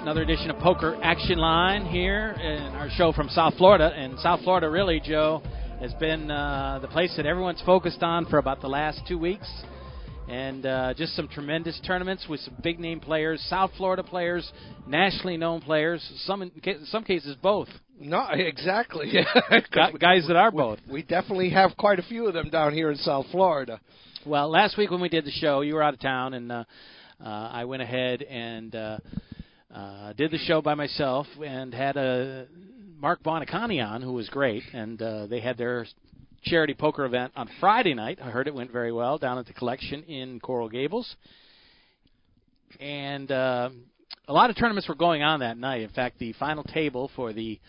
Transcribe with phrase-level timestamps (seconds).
[0.00, 3.92] Another edition of Poker Action Line here in our show from South Florida.
[3.94, 5.42] And South Florida, really, Joe,
[5.80, 9.46] has been uh, the place that everyone's focused on for about the last two weeks.
[10.28, 14.50] And uh, just some tremendous tournaments with some big name players, South Florida players,
[14.86, 17.68] nationally known players, some in ca- some cases both.
[18.00, 19.12] No, exactly.
[20.00, 20.78] guys that are both.
[20.90, 23.80] We definitely have quite a few of them down here in South Florida.
[24.24, 26.64] Well, last week when we did the show, you were out of town, and uh,
[27.22, 28.98] uh, I went ahead and uh,
[29.74, 32.46] uh, did the show by myself and had a
[32.98, 35.86] Mark Bonicani on, who was great, and uh, they had their
[36.42, 38.18] charity poker event on Friday night.
[38.22, 41.16] I heard it went very well down at the collection in Coral Gables,
[42.80, 43.70] and uh,
[44.26, 45.82] a lot of tournaments were going on that night.
[45.82, 47.60] In fact, the final table for the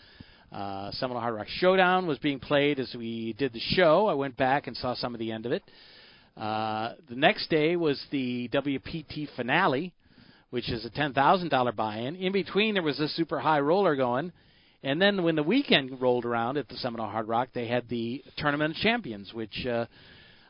[0.52, 4.06] uh, Seminole Hard Rock Showdown was being played as we did the show.
[4.06, 5.62] I went back and saw some of the end of it.
[6.36, 9.92] Uh, the next day was the WPT finale,
[10.50, 12.16] which is a ten thousand dollar buy-in.
[12.16, 14.32] In between, there was a super high roller going,
[14.82, 18.22] and then when the weekend rolled around at the Seminole Hard Rock, they had the
[18.36, 19.86] Tournament of Champions, which uh,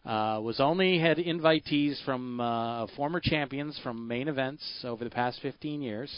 [0.09, 5.41] uh, was only had invitees from uh, former champions from main events over the past
[5.43, 6.11] 15 years.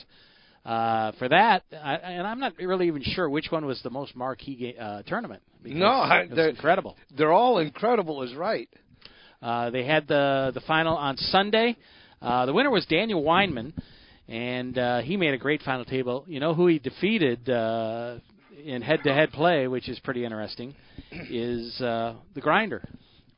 [0.65, 4.15] Uh, for that, I, and I'm not really even sure which one was the most
[4.15, 5.43] marquee uh, tournament.
[5.65, 6.97] No, was they're incredible.
[7.17, 8.69] They're all incredible, is right.
[9.41, 11.77] Uh, they had the the final on Sunday.
[12.23, 13.73] Uh, the winner was Daniel Weinman,
[14.29, 16.25] and uh, he made a great final table.
[16.29, 18.19] You know who he defeated uh,
[18.65, 20.75] in head-to-head play, which is pretty interesting,
[21.29, 22.89] is uh, the Grinder.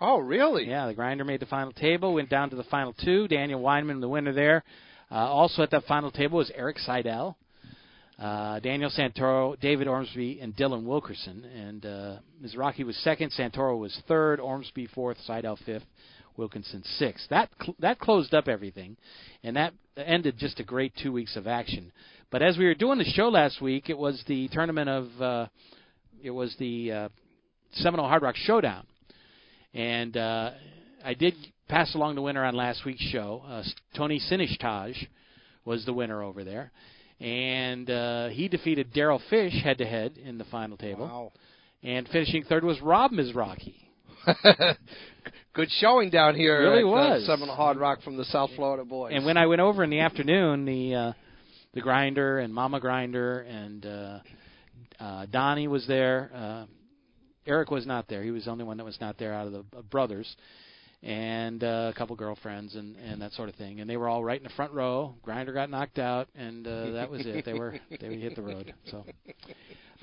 [0.00, 0.69] Oh, really?
[0.69, 3.27] Yeah, the Grinder made the final table, went down to the final two.
[3.27, 4.62] Daniel Weinman, the winner there.
[5.11, 7.39] Uh, also at that final table was Erik Seidel,
[8.19, 11.44] uh, Daniel Santoro, David Ormsby, and Dylan Wilkerson.
[11.44, 15.84] And uh, Mizrachi was second, Santoro was third, Ormsby fourth, Seidel fifth,
[16.37, 17.28] Wilkinson sixth.
[17.31, 18.97] That cl- that closed up everything,
[19.43, 21.93] and that ended just a great two weeks of action.
[22.31, 25.47] But as we were doing the show last week, it was the tournament of uh,
[26.23, 27.09] it was the uh,
[27.75, 28.87] Seminole Hard Rock Showdown,
[29.73, 30.50] and uh,
[31.05, 31.34] I did
[31.69, 33.43] pass along the winner on last week's show.
[33.47, 33.62] Uh,
[33.97, 34.94] Tony Sinishtaj
[35.65, 36.73] was the winner over there,
[37.21, 41.06] and uh, he defeated Daryl Fish head to head in the final table.
[41.06, 41.33] Wow.
[41.83, 43.75] And finishing third was Rob Mizrachi.
[45.55, 47.23] Good showing down here Really at was.
[47.23, 49.12] Uh, Seminole Hard Rock from the South Florida boys.
[49.15, 51.12] And when I went over in the afternoon, the uh,
[51.75, 54.19] the grinder and Mama Grinder and uh,
[54.99, 56.31] uh, Donnie was there.
[56.35, 56.67] Uh,
[57.47, 58.23] Eric was not there.
[58.23, 60.35] He was the only one that was not there out of the uh, brothers,
[61.03, 63.81] and uh, a couple girlfriends and and that sort of thing.
[63.81, 65.15] And they were all right in the front row.
[65.23, 67.45] Grinder got knocked out, and uh, that was it.
[67.45, 68.75] They were they hit the road.
[68.91, 69.05] So.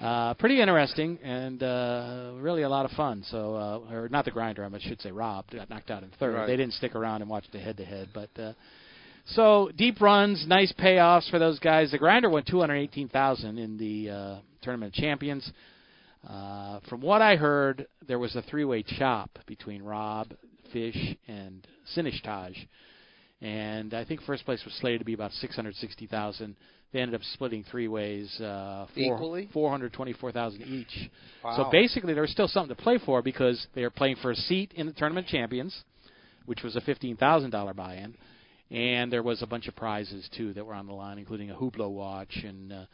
[0.01, 3.23] Uh, pretty interesting and uh, really a lot of fun.
[3.29, 5.12] So, uh, or not the grinder, I should say.
[5.12, 6.34] Rob got knocked out in third.
[6.34, 6.47] Right.
[6.47, 8.53] They didn't stick around and watch the head-to-head, but uh,
[9.28, 11.91] so deep runs, nice payoffs for those guys.
[11.91, 15.50] The grinder won 218,000 in the uh, tournament of champions.
[16.28, 20.34] Uh, from what I heard, there was a three-way chop between Rob,
[20.73, 20.97] Fish,
[21.28, 22.56] and Sinishtaj,
[23.41, 26.56] and I think first place was slated to be about 660,000.
[26.94, 29.50] They ended up splitting three ways, uh, four, Equally?
[29.53, 31.09] 424,000 each.
[31.44, 31.56] Wow.
[31.56, 34.35] So basically, there was still something to play for because they were playing for a
[34.35, 35.74] seat in the tournament champions,
[36.46, 38.16] which was a fifteen thousand dollar buy-in,
[38.75, 41.56] and there was a bunch of prizes too that were on the line, including a
[41.56, 42.85] Hublot watch and uh,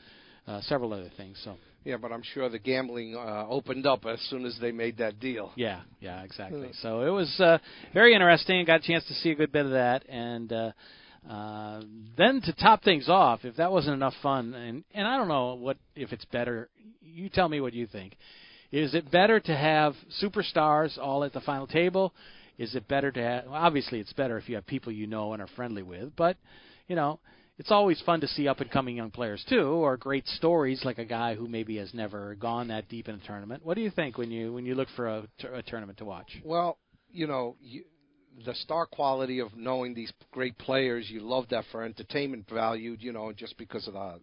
[0.48, 1.40] uh, several other things.
[1.44, 4.98] So yeah, but I'm sure the gambling uh, opened up as soon as they made
[4.98, 5.54] that deal.
[5.56, 6.70] yeah, yeah, exactly.
[6.82, 7.58] So it was uh,
[7.94, 8.64] very interesting.
[8.66, 10.72] Got a chance to see a good bit of that, and uh,
[11.30, 11.82] uh,
[12.18, 15.56] then to top things off, if that wasn't enough fun, and and I don't know
[15.56, 16.70] what if it's better.
[17.02, 18.16] You tell me what you think.
[18.72, 22.14] Is it better to have superstars all at the final table?
[22.58, 23.46] Is it better to have?
[23.46, 26.16] Well, obviously, it's better if you have people you know and are friendly with.
[26.16, 26.38] But
[26.88, 27.20] you know,
[27.58, 30.98] it's always fun to see up and coming young players too, or great stories like
[30.98, 33.66] a guy who maybe has never gone that deep in a tournament.
[33.66, 36.40] What do you think when you when you look for a, a tournament to watch?
[36.44, 36.78] Well,
[37.12, 37.84] you know, you,
[38.46, 43.12] the star quality of knowing these great players, you love that for entertainment value, you
[43.12, 44.20] know, just because of the,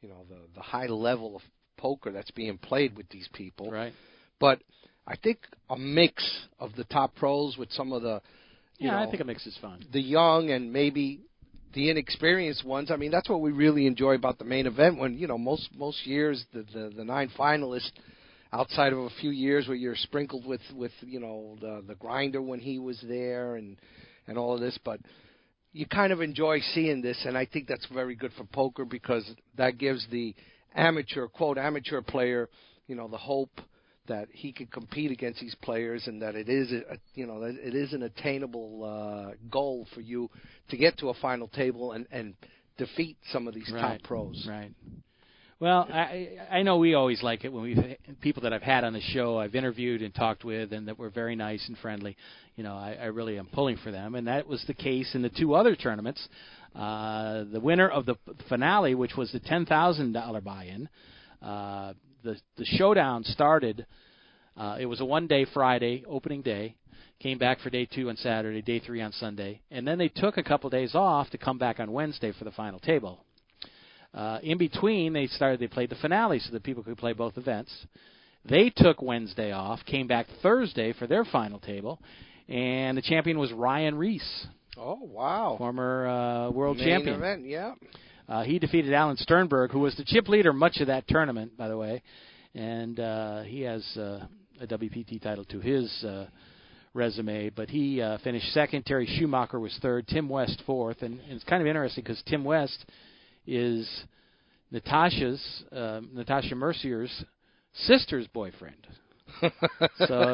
[0.00, 1.42] you know, the the high level of
[1.76, 3.70] poker that's being played with these people.
[3.70, 3.92] Right?
[4.38, 4.60] But
[5.06, 5.38] I think
[5.70, 6.22] a mix
[6.58, 8.20] of the top pros with some of the,
[8.78, 9.84] you Yeah, know, I think a mix is fun.
[9.92, 11.20] the young and maybe
[11.74, 12.90] the inexperienced ones.
[12.90, 14.98] I mean, that's what we really enjoy about the main event.
[14.98, 17.90] When you know most most years the the, the nine finalists,
[18.52, 22.40] outside of a few years where you're sprinkled with with you know the the grinder
[22.42, 23.76] when he was there and
[24.26, 25.00] and all of this, but
[25.72, 29.28] you kind of enjoy seeing this, and I think that's very good for poker because
[29.56, 30.34] that gives the
[30.74, 32.48] amateur quote amateur player
[32.86, 33.60] you know the hope
[34.08, 37.56] that he could compete against these players and that it is a, you know that
[37.60, 40.30] it is an attainable uh, goal for you
[40.68, 42.34] to get to a final table and and
[42.78, 43.80] defeat some of these right.
[43.80, 44.46] top pros.
[44.48, 44.72] Right.
[45.58, 48.92] Well, I I know we always like it when we people that I've had on
[48.92, 52.14] the show, I've interviewed and talked with, and that were very nice and friendly.
[52.56, 55.22] You know, I, I really am pulling for them, and that was the case in
[55.22, 56.28] the two other tournaments.
[56.74, 58.16] Uh, the winner of the
[58.50, 60.90] finale, which was the ten thousand dollar buy-in,
[61.40, 63.86] uh, the the showdown started.
[64.58, 66.76] Uh, it was a one day Friday opening day.
[67.18, 70.36] Came back for day two on Saturday, day three on Sunday, and then they took
[70.36, 73.25] a couple days off to come back on Wednesday for the final table.
[74.16, 77.36] Uh, in between, they started they played the finale so that people could play both
[77.36, 77.70] events.
[78.48, 82.00] They took Wednesday off, came back Thursday for their final table,
[82.48, 84.46] and the champion was Ryan Riess.
[84.78, 85.56] Oh wow!
[85.58, 87.16] Former uh, world Main champion.
[87.16, 87.74] Event, yeah.
[88.28, 91.68] Uh, he defeated Alan Sternberg, who was the chip leader much of that tournament, by
[91.68, 92.02] the way,
[92.54, 94.26] and uh, he has uh,
[94.60, 96.26] a WPT title to his uh,
[96.94, 97.50] resume.
[97.50, 98.86] But he uh, finished second.
[98.86, 100.08] Terry Schumacher was third.
[100.08, 102.86] Tim West fourth, and, and it's kind of interesting because Tim West
[103.46, 103.88] is
[104.70, 107.24] Natasha's uh, Natasha Mercier's
[107.74, 108.86] sister's boyfriend.
[109.40, 109.50] so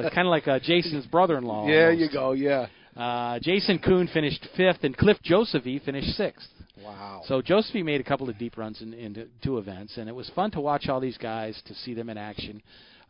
[0.00, 1.66] it's kind of like uh, Jason's brother-in-law.
[1.66, 2.00] Yeah, almost.
[2.00, 2.32] you go.
[2.32, 2.66] Yeah.
[2.96, 6.48] Uh, Jason Kuhn finished fifth, and Cliff Josephy finished sixth.
[6.82, 7.22] Wow.
[7.26, 10.30] So Josephy made a couple of deep runs in, into two events, and it was
[10.34, 12.62] fun to watch all these guys to see them in action,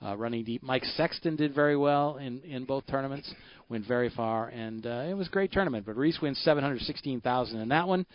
[0.04, 0.62] uh, running deep.
[0.62, 3.32] Mike Sexton did very well in in both tournaments,
[3.68, 5.84] went very far, and uh, it was a great tournament.
[5.84, 8.06] But Riess wins seven hundred sixteen thousand in that one.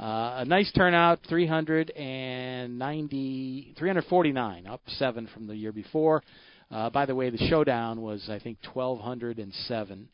[0.00, 6.22] Uh, a nice turnout, 390, 349, up seven from the year before.
[6.70, 10.08] Uh, by the way, the showdown was I think 1207.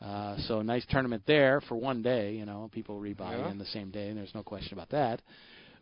[0.00, 2.32] Uh, so a nice tournament there for one day.
[2.32, 3.50] You know, people rebuy Yeah.
[3.50, 5.20] in the same day, and there's no question about that.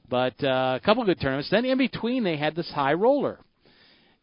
[0.09, 1.49] But uh, a couple good tournaments.
[1.49, 3.39] Then in between, they had this high roller.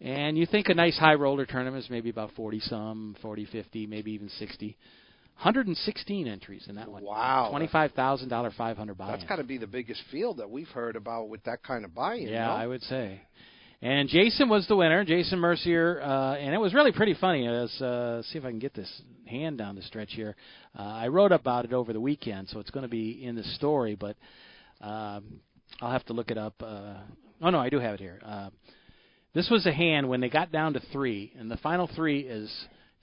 [0.01, 3.87] And you think a nice high roller tournament is maybe about 40 some, 40, 50,
[3.87, 4.77] maybe even 60.
[5.39, 7.03] 116 entries in that one.
[7.03, 7.49] Wow.
[7.53, 11.41] $25,000 500 buy That's got to be the biggest field that we've heard about with
[11.45, 12.27] that kind of buy-in.
[12.27, 12.51] Yeah, no?
[12.51, 13.21] I would say.
[13.81, 17.47] And Jason was the winner, Jason Mercier, uh, and it was really pretty funny.
[17.47, 20.35] As uh, see if I can get this hand down the stretch here.
[20.77, 23.43] Uh, I wrote about it over the weekend, so it's going to be in the
[23.43, 24.17] story, but
[24.81, 25.39] um,
[25.79, 26.55] I'll have to look it up.
[26.61, 26.95] Uh,
[27.41, 28.19] oh no, I do have it here.
[28.25, 28.49] Uh,
[29.33, 32.53] this was a hand when they got down to three, and the final three is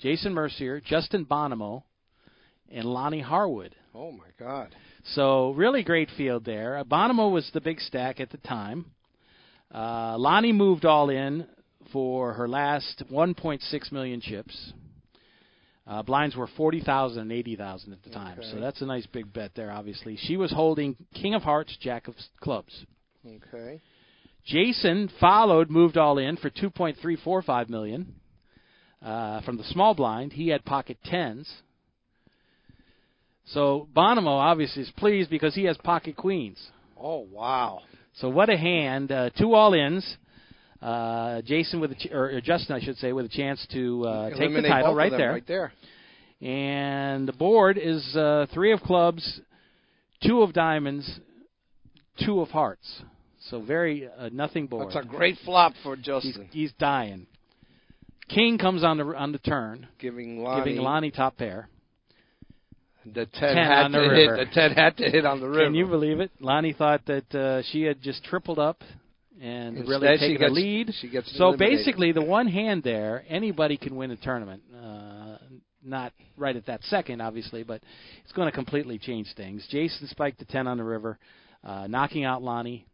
[0.01, 1.85] Jason Mercier, Justin Bonomo,
[2.71, 3.75] and Loni Harwood.
[3.95, 4.75] Oh my God.
[5.15, 6.83] So really great field there.
[6.85, 8.87] Bonomo was the big stack at the time.
[9.73, 11.47] Uh, Loni moved all in
[11.93, 14.73] for her last 1.6 million chips.
[15.87, 18.49] Uh, blinds were 40,000 and 80,000 at the time, Okay.
[18.51, 19.71] so that's a nice big bet there.
[19.71, 22.85] Obviously, she was holding King of Hearts, Jack of Clubs.
[23.25, 23.81] Okay.
[24.45, 28.15] Jason followed, moved all in for 2.345 million
[29.01, 30.33] uh, from the small blind.
[30.33, 31.49] He had pocket tens.
[33.47, 36.59] So Bonomo obviously is pleased because he has pocket queens.
[37.01, 37.81] Oh wow.
[38.15, 39.13] So what a hand!
[39.13, 40.17] Uh, two all ins.
[40.83, 44.31] Uh, Jason with a ch- or Justin, I should say, with a chance to uh,
[44.31, 45.33] take the title right there.
[45.33, 45.73] Right there.
[46.41, 49.41] And the board is uh, three of clubs,
[50.23, 51.19] two of diamonds,
[52.25, 53.03] two of hearts.
[53.49, 54.89] So very uh, nothing board.
[54.93, 56.49] That's a great flop for He's, Justin.
[56.51, 57.27] he's dying.
[58.29, 61.69] King comes on the on the turn, giving Loni, giving Loni top pair.
[63.15, 64.37] The ten, ten had on the to river.
[64.37, 64.49] hit.
[64.49, 65.65] The ten had to hit on the river.
[65.67, 66.31] Can you believe it?
[66.43, 68.83] Loni thought that uh, she had just tripled up
[69.41, 70.91] and Instead, really she taken gets, a lead.
[71.01, 71.79] She gets So eliminated.
[71.79, 74.63] basically, the one hand there, anybody can win a tournament.
[74.75, 75.37] Uh,
[75.85, 77.81] not right at that second, obviously, but
[78.25, 79.65] it's going to completely change things.
[79.71, 81.19] Jason spiked the 10 on the river,
[81.63, 82.85] uh, knocking out Loni.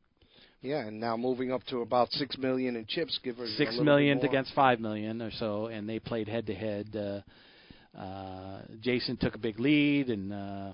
[0.60, 3.18] yeah, and now moving up to about six million in chips.
[3.24, 7.22] Give her Six million against five million or so, and they played head to head.
[7.96, 10.72] Uh, Jason took a big lead, and uh,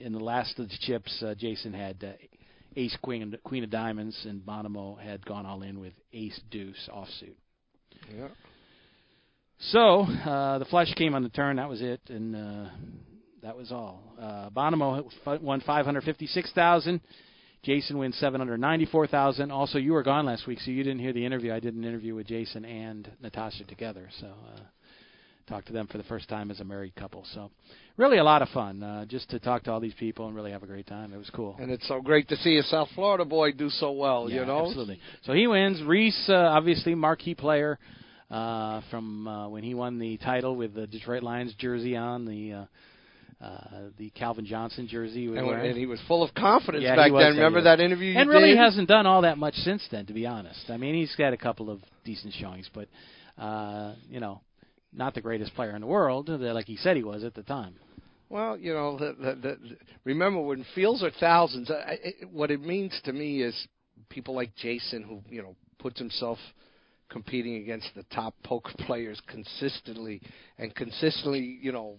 [0.00, 2.12] in the last of the chips, uh, Jason had uh,
[2.76, 7.36] Ace Queen Queen of Diamonds, and Bonomo had gone all in with Ace Deuce offsuit.
[8.14, 8.28] Yeah.
[9.58, 11.56] So uh, the flush came on the turn.
[11.56, 12.68] That was it, and uh,
[13.42, 14.02] that was all.
[14.20, 15.08] Uh, Bonomo
[15.40, 17.00] won five hundred fifty-six thousand.
[17.62, 19.50] Jason wins seven hundred ninety-four thousand.
[19.50, 21.54] Also, you were gone last week, so you didn't hear the interview.
[21.54, 24.10] I did an interview with Jason and Natasha together.
[24.20, 24.60] So uh,
[25.46, 27.24] talked to them for the first time as a married couple.
[27.34, 27.50] So,
[27.96, 30.50] really a lot of fun uh, just to talk to all these people and really
[30.50, 31.12] have a great time.
[31.12, 31.56] It was cool.
[31.58, 34.28] And it's so great to see a South Florida boy do so well.
[34.28, 35.00] Yeah, you know, absolutely.
[35.24, 35.80] So he wins.
[35.82, 37.78] Riess, uh, obviously marquee player
[38.30, 42.52] uh, from uh, when he won the title with the Detroit Lions jersey on the.
[42.52, 42.64] Uh,
[43.38, 45.28] uh, the Calvin Johnson jersey.
[45.28, 47.34] Was and, and he was full of confidence Yeah, back then.
[47.34, 48.56] Remember that interview you and really did?
[48.56, 50.70] hasn't done all that much since then, to be honest.
[50.70, 52.88] I mean, he's got a couple of decent showings, but
[53.36, 54.40] uh, you know,
[54.96, 57.42] not the greatest player in the world, uh, like he said he was at the
[57.42, 57.74] time.
[58.28, 61.70] Well, you know, the, the, the, remember when fields are thousands.
[61.70, 61.98] I, I,
[62.32, 63.68] what it means to me is
[64.08, 66.38] people like Jason, who you know puts himself
[67.08, 70.20] competing against the top poker players consistently,
[70.58, 71.98] and consistently, you know,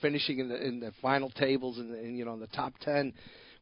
[0.00, 3.12] finishing in the in the final tables and, and you know in the top ten,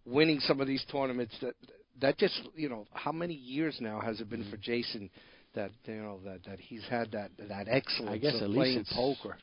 [0.06, 1.34] winning some of these tournaments.
[1.42, 1.54] That
[2.00, 5.10] that just you know how many years now has it been for Jason?
[5.56, 8.80] That you know that that he's had that that excellence I guess of at playing
[8.80, 9.36] it's- poker.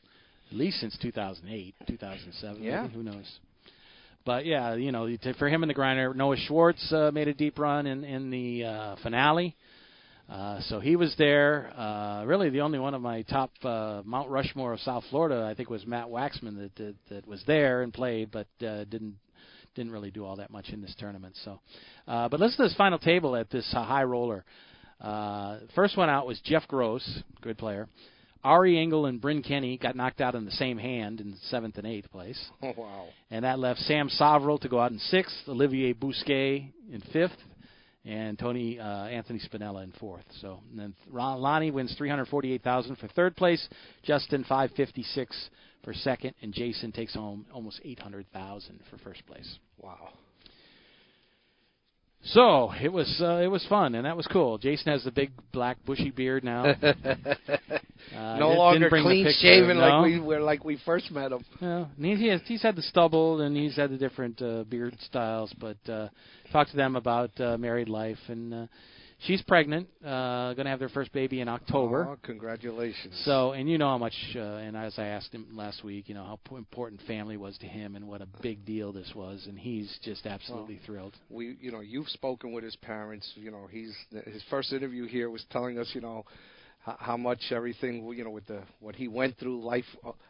[0.50, 2.62] At least since 2008, 2007.
[2.62, 2.82] Yeah.
[2.82, 3.38] maybe, who knows?
[4.26, 7.58] But yeah, you know, for him in the grinder, Noah Schwartz uh, made a deep
[7.58, 9.56] run in in the uh, finale.
[10.28, 11.72] Uh, so he was there.
[11.76, 15.54] Uh, really, the only one of my top uh, Mount Rushmore of South Florida, I
[15.54, 19.16] think, was Matt Waxman that that, that was there and played, but uh, didn't
[19.74, 21.34] didn't really do all that much in this tournament.
[21.44, 21.60] So,
[22.08, 24.44] uh, but listen to this final table at this uh, high roller.
[25.04, 27.88] Uh, first one out was Jeff Gross, good player.
[28.42, 31.86] Ari Engel and Bryn Kenney got knocked out in the same hand in seventh and
[31.86, 32.42] eighth place.
[32.62, 33.06] Oh wow.
[33.30, 37.36] And that left Sam Soverel to go out in sixth, Olivier Busquet in fifth,
[38.06, 40.24] and Tony uh, Anthony Spinella in fourth.
[40.40, 43.66] So and then Ron, Loni wins three hundred forty-eight thousand for third place,
[44.02, 45.50] Justin five fifty-six
[45.84, 49.58] for second, and Jason takes home almost eight hundred thousand for first place.
[49.78, 50.10] Wow.
[52.26, 54.56] So it was uh, it was fun and that was cool.
[54.58, 56.74] Jason has the big black bushy beard now.
[58.14, 59.88] Uh, no longer didn't bring the clean shaven no.
[59.88, 61.42] like we were like we first met him.
[61.96, 64.94] And he, he has, he's had the stubble and he's had the different uh, beard
[65.00, 66.08] styles, but uh,
[66.52, 68.66] talked to them about uh, married life and uh,
[69.20, 72.08] she's pregnant, uh, going to have their first baby in October.
[72.12, 73.20] Oh, congratulations.
[73.24, 76.14] So, and you know how much, uh, and as I asked him last week, you
[76.14, 79.46] know how p- important family was to him and what a big deal this was,
[79.48, 81.14] and he's just absolutely thrilled.
[81.30, 83.30] we, you know, you've spoken with his parents.
[83.36, 83.94] You know, he's
[84.26, 86.24] his first interview here was telling us, you know,
[86.84, 89.84] how, how much everything, you know, with the what he went through, life,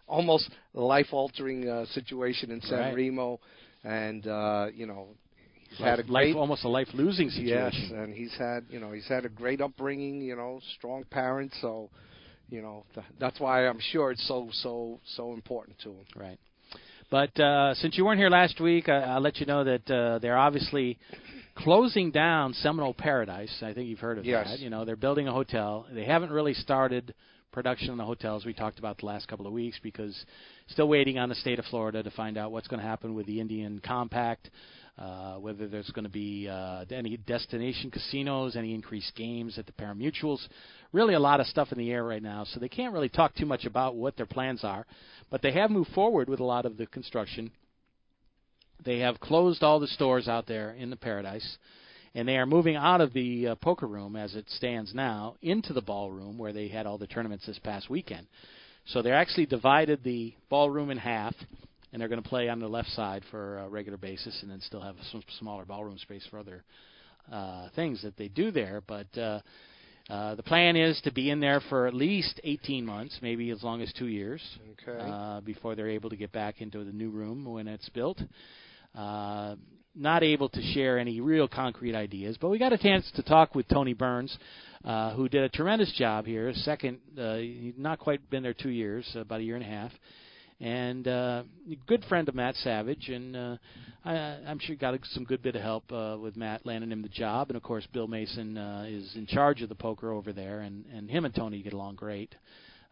[0.06, 2.94] almost life altering uh, situation in San Right.
[2.94, 3.40] Remo,
[3.82, 5.08] and uh, you know,
[5.76, 7.72] he's Life, had a great life, almost a life losing situation.
[7.72, 10.20] Yes, and he's had you know he's had a great upbringing.
[10.22, 11.54] You know, strong parents.
[11.60, 11.90] So,
[12.48, 16.04] you know th- that's why I'm sure it's so so so important to him.
[16.16, 16.38] Right.
[17.10, 20.18] But uh, since you weren't here last week, I, I'll let you know that uh,
[20.20, 20.98] they're obviously
[21.54, 23.54] closing down Seminole Paradise.
[23.62, 24.48] I think you've heard of Yes.
[24.48, 24.58] that.
[24.58, 25.86] You know, they're building a hotel.
[25.92, 27.14] They haven't really started
[27.52, 30.24] production on the hotels we talked about the last couple of weeks because
[30.68, 33.26] still waiting on the state of Florida to find out what's going to happen with
[33.26, 34.50] the Indian Compact.
[34.96, 39.72] Uh, whether there's going to be uh, any destination casinos, any increased games at the
[39.72, 40.38] parimutuels.
[40.92, 43.34] Really, a lot of stuff in the air right now, so they can't really talk
[43.34, 44.86] too much about what their plans are.
[45.30, 47.50] But they have moved forward with a lot of the construction.
[48.84, 51.58] They have closed all the stores out there in the Paradise,
[52.14, 55.72] and they are moving out of the uh, poker room as it stands now into
[55.72, 58.28] the ballroom where they had all the tournaments this past weekend.
[58.86, 61.34] So they're actually divided the ballroom in half,
[61.94, 64.60] and they're going to play on the left side for a regular basis, and then
[64.60, 66.64] still have some smaller ballroom space for other
[67.30, 68.82] uh, things that they do there.
[68.84, 69.40] But uh,
[70.10, 73.62] uh, the plan is to be in there for at least 18 months, maybe as
[73.62, 74.42] long as two years,
[74.88, 74.98] Okay.
[75.00, 78.20] uh, before they're able to get back into the new room when it's built.
[78.92, 79.54] Uh,
[79.94, 83.54] not able to share any real concrete ideas, but we got a chance to talk
[83.54, 84.36] with Tony Burns,
[84.84, 86.52] uh, who did a tremendous job here.
[86.54, 89.92] Second, uh, he's not quite been there two years, about a year and a half,
[90.64, 91.42] and uh,
[91.86, 93.56] good friend of Matt Savage, and uh,
[94.02, 94.14] I,
[94.46, 97.50] I'm sure got some good bit of help uh, with Matt landing him the job,
[97.50, 100.86] and of course Bill Mason uh, is in charge of the poker over there, and
[100.86, 102.34] and him and Tony get along great.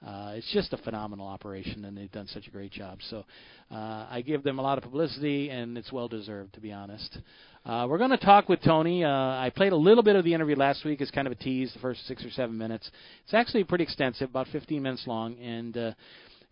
[0.07, 2.99] Uh, it's just a phenomenal operation, and they've done such a great job.
[3.09, 3.25] So
[3.71, 7.19] uh, I give them a lot of publicity, and it's well deserved, to be honest.
[7.65, 9.05] Uh, we're going to talk with Tony.
[9.05, 11.37] Uh, I played a little bit of the interview last week as kind of a
[11.37, 12.91] tease, the first six or seven minutes.
[13.25, 15.93] It's actually pretty extensive, about 15 minutes long, and uh,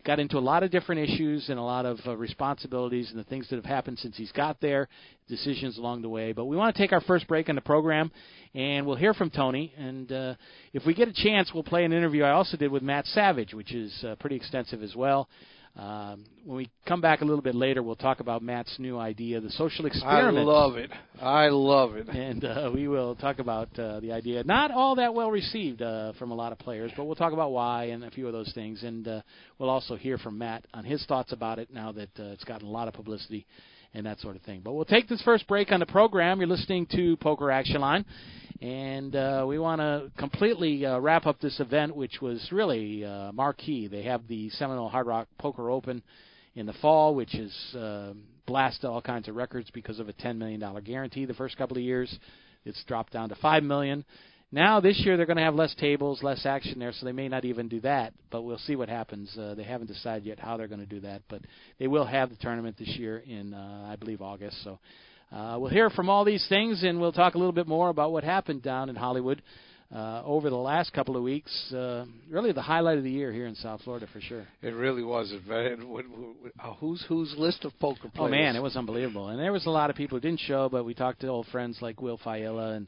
[0.03, 3.23] got into a lot of different issues and a lot of uh, responsibilities and the
[3.23, 4.87] things that have happened since he's got there,
[5.27, 6.31] decisions along the way.
[6.31, 8.11] But we want to take our first break on the program,
[8.53, 9.73] and we'll hear from Tony.
[9.77, 10.35] And uh,
[10.73, 13.53] if we get a chance, we'll play an interview I also did with Matt Savage,
[13.53, 15.29] which is uh, pretty extensive as well.
[15.75, 19.39] Um, when we come back a little bit later, we'll talk about Matt's new idea,
[19.39, 20.37] the social experiment.
[20.37, 20.91] I love it.
[21.21, 22.09] I love it.
[22.09, 24.43] And uh, we will talk about uh, the idea.
[24.43, 27.51] Not all that well received uh, from a lot of players, but we'll talk about
[27.51, 28.83] why and a few of those things.
[28.83, 29.21] And uh,
[29.59, 32.67] we'll also hear from Matt on his thoughts about it now that uh, it's gotten
[32.67, 33.45] a lot of publicity
[33.93, 34.61] and that sort of thing.
[34.63, 36.39] But we'll take this first break on the program.
[36.39, 38.05] You're listening to Poker Action Line.
[38.61, 43.31] And uh, we want to completely uh, wrap up this event, which was really uh,
[43.31, 43.87] marquee.
[43.87, 46.03] They have the Seminole Hard Rock Poker Open
[46.53, 48.13] in the fall, which has uh,
[48.45, 51.83] blasted all kinds of records because of a $10 million guarantee the first couple of
[51.83, 52.15] years.
[52.63, 54.05] It's dropped down to $5 million.
[54.51, 57.29] Now this year they're going to have less tables, less action there, so they may
[57.29, 58.13] not even do that.
[58.29, 59.35] But we'll see what happens.
[59.37, 61.41] Uh, they haven't decided yet how they're going to do that, but
[61.79, 64.61] they will have the tournament this year in, uh, I believe, August.
[64.63, 64.79] So
[65.31, 68.11] uh, we'll hear from all these things, and we'll talk a little bit more about
[68.11, 69.41] what happened down in Hollywood
[69.95, 71.71] uh, over the last couple of weeks.
[71.71, 74.45] Uh, really, the highlight of the year here in South Florida for sure.
[74.61, 75.33] It really was.
[76.79, 78.17] Who's who's list of poker players?
[78.17, 80.67] Oh man, it was unbelievable, and there was a lot of people who didn't show,
[80.69, 82.87] but we talked to old friends like Will Failla and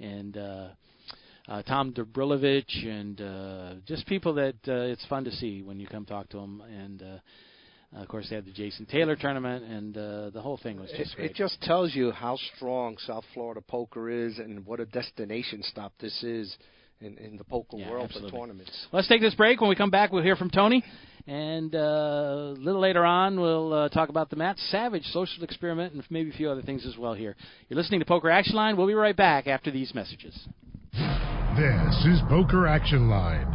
[0.00, 0.36] and.
[0.36, 0.68] Uh,
[1.48, 5.86] uh, Tom Dobrulevich and uh, just people that uh, it's fun to see when you
[5.86, 6.62] come talk to them.
[6.62, 7.06] And uh,
[7.96, 10.90] uh, of course, they had the Jason Taylor tournament, and uh, the whole thing was
[10.90, 11.30] just it, great.
[11.30, 15.92] it just tells you how strong South Florida poker is, and what a destination stop
[16.00, 16.56] this is
[17.00, 18.30] in, in the poker Yeah, world absolutely.
[18.30, 18.86] for tournaments.
[18.92, 19.60] Let's take this break.
[19.60, 20.82] When we come back, we'll hear from Tony.
[21.26, 25.94] And uh, a little later on, we'll uh, talk about the Matt Savage social experiment
[25.94, 27.34] and maybe a few other things as well here.
[27.68, 28.76] You're listening to Poker Action Line.
[28.76, 30.38] We'll be right back after these messages.
[31.56, 33.46] This is Poker Action Line.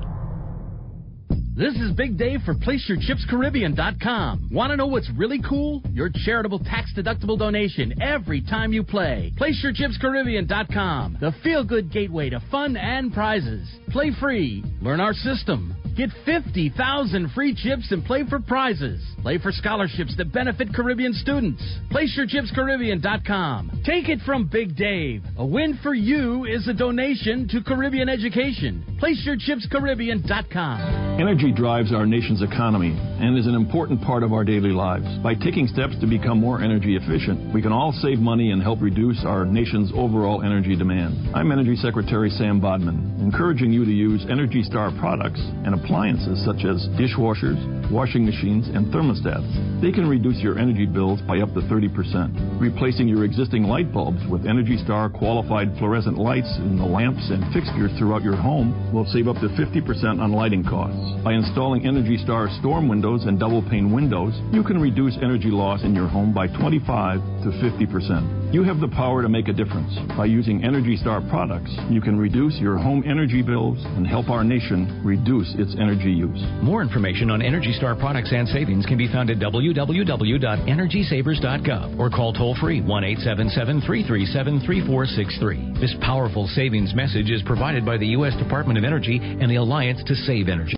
[1.53, 4.51] This is Big Dave for PlaceYourChipsCaribbean.com.
[4.53, 5.83] Want to know what's really cool?
[5.91, 9.33] Your charitable tax-deductible donation every time you play.
[9.37, 13.67] PlaceYourChipsCaribbean.com, the feel-good gateway to fun and prizes.
[13.89, 14.63] Play free.
[14.81, 15.75] Learn our system.
[15.95, 19.01] Get 50,000 free chips and play for prizes.
[19.21, 21.61] Play for scholarships that benefit Caribbean students.
[21.91, 23.83] PlaceYourChipsCaribbean.com.
[23.85, 25.23] Take it from Big Dave.
[25.37, 28.83] A win for you is a donation to Caribbean education.
[29.01, 31.19] PlaceYourChipsCaribbean.com.
[31.19, 35.05] Energy drives our nation's economy and is an important part of our daily lives.
[35.21, 38.81] By taking steps to become more energy efficient, we can all save money and help
[38.81, 41.35] reduce our nation's overall energy demand.
[41.35, 46.69] I'm Energy Secretary Sam Bodman, encouraging you to use Energy Star products and appliances such
[46.69, 47.57] as dishwashers,
[47.89, 49.81] washing machines, and thermostats.
[49.81, 52.61] They can reduce your energy bills by up to 30%.
[52.61, 57.41] Replacing your existing light bulbs with Energy Star qualified fluorescent lights in the lamps and
[57.51, 61.23] fixtures throughout your home will save up to 50% on lighting costs.
[61.23, 65.81] By installing Energy Star storm windows and double pane windows, you can reduce energy loss
[65.81, 68.48] in your home by 25 to 50%.
[68.51, 69.95] You have the power to make a difference.
[70.17, 74.43] By using Energy Star products, you can reduce your home energy bills and help our
[74.43, 76.43] nation reduce its energy use.
[76.63, 82.33] More information on Energy Star products and savings can be found at www.energysavers.gov or call
[82.33, 85.73] toll free 1 877 337 3463.
[85.79, 88.35] This powerful savings message is provided by the U.S.
[88.37, 90.73] Department of Energy and the Alliance to Save Energy.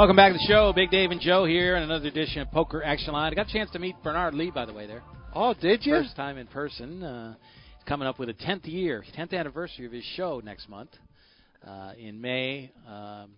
[0.00, 0.72] Welcome back to the show.
[0.72, 3.30] Big Dave and Joe here in another edition of Poker Action Line.
[3.30, 5.02] I got a chance to meet Bernard Lee, by the way, there.
[5.34, 5.92] Oh, did you?
[5.92, 7.02] First time in person.
[7.02, 7.34] Uh,
[7.76, 10.88] he's coming up with a 10th year, 10th anniversary of his show next month
[11.68, 12.72] uh, in May.
[12.88, 13.32] Um,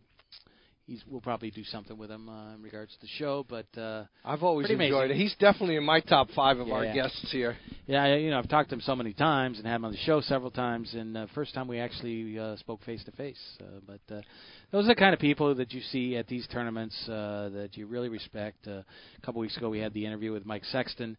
[0.86, 4.04] he's, we'll probably do something with him uh, in regards to the show, but uh,
[4.24, 5.10] I've always enjoyed amazing.
[5.10, 5.16] it.
[5.16, 6.94] He's definitely in my top five of Yeah, our yeah.
[6.94, 7.56] guests here.
[7.86, 9.98] yeah, you know, I've talked to him so many times and had him on the
[9.98, 13.40] show several times, and uh, first time we actually uh, spoke face to face.
[13.60, 14.20] Uh, But uh,
[14.70, 17.86] those are the kind of people that you see at these tournaments uh, that you
[17.86, 18.66] really respect.
[18.66, 21.16] Uh, a couple weeks ago, we had the interview with Mike Sexton.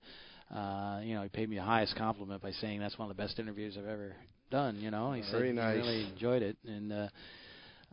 [0.53, 3.21] Uh, you know, he paid me the highest compliment by saying that's one of the
[3.23, 4.15] best interviews I've ever
[4.51, 4.75] done.
[4.79, 5.73] You know, he Very said nice.
[5.75, 7.07] he really enjoyed it, and uh,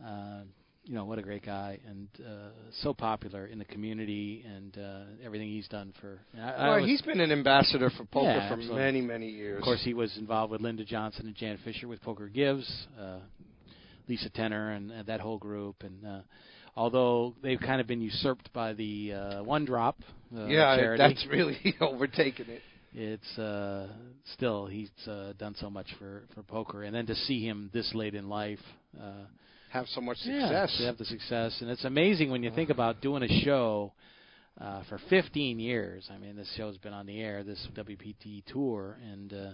[0.05, 0.41] uh,
[0.85, 2.49] you know what a great guy, and uh,
[2.81, 6.19] so popular in the community, and uh, everything he's done for.
[6.35, 8.79] I, I well, was- he's been an ambassador for poker Yeah, for absolutely.
[8.81, 9.57] many, many years.
[9.59, 12.67] of course, he was involved with Linda Johnson and Jan Fisher with Poker Gives,
[12.99, 13.19] uh,
[14.07, 15.83] Lisa Tenner, and, and that whole group.
[15.83, 16.19] And uh,
[16.75, 19.99] although they've kind of been usurped by the uh, One Drop
[20.35, 22.61] uh, yeah, charity, that's really overtaken it.
[22.95, 23.87] it's uh,
[24.33, 26.83] still he's uh, done so much for for poker.
[26.83, 28.59] And then to see him this late in life.
[28.99, 29.25] Uh,
[29.71, 30.77] Have so much yeah, success.
[30.77, 33.93] to have the success, and it's amazing when you think about doing a show
[34.59, 36.09] uh, for 15 years.
[36.13, 39.51] I mean, this show's been on the air, this WPT tour, and uh,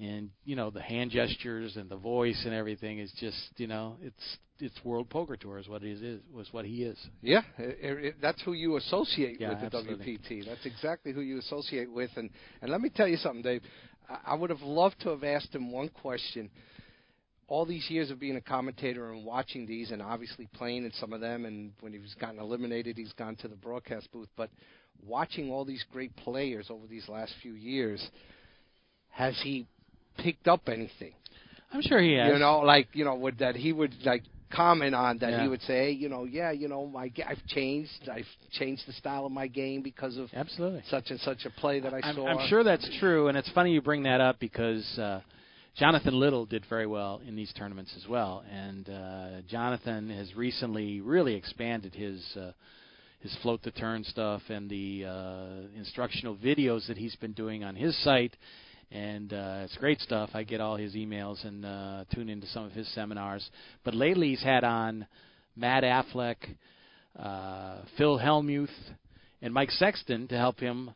[0.00, 3.96] and you know the hand gestures and the voice and everything is just you know
[4.02, 6.98] it's it's World Poker Tour is what it is was what he is.
[7.20, 10.18] Yeah, it, it, that's who you associate Yeah, with the absolutely.
[10.18, 10.46] WPT.
[10.46, 12.10] That's exactly who you associate with.
[12.16, 13.62] And and let me tell you something, Dave.
[14.08, 16.50] I, I would have loved to have asked him one question.
[17.52, 21.12] All these years of being a commentator and watching these, and obviously playing in some
[21.12, 24.28] of them, and when he's gotten eliminated, he's gone to the broadcast booth.
[24.38, 24.48] But
[25.06, 28.02] watching all these great players over these last few years,
[29.10, 29.66] has he
[30.16, 31.12] picked up anything?
[31.74, 32.32] I'm sure he has.
[32.32, 35.42] You know, like you know, would that he would like comment on that Yeah.
[35.42, 39.26] he would say, you know, yeah, you know, my I've changed, I've changed the style
[39.26, 40.84] of my game because of Absolutely.
[40.88, 42.26] such and such a play that I I'm, saw.
[42.28, 45.20] I'm sure that's true, and it's funny you bring that up because uh,
[45.76, 51.00] Jonathan Little did very well in these tournaments as well, and uh, Jonathan has recently
[51.00, 52.52] really expanded his uh,
[53.20, 57.74] his float to turn stuff and the uh, instructional videos that he's been doing on
[57.76, 58.36] his site.
[58.90, 60.30] And uh, it's great stuff.
[60.34, 63.48] I get all his emails and uh, tune into some of his seminars.
[63.84, 65.06] But lately, he's had on
[65.56, 66.36] Matt Affleck,
[67.18, 68.68] uh, Phil Hellmuth,
[69.40, 70.90] and Mike Sexton to help him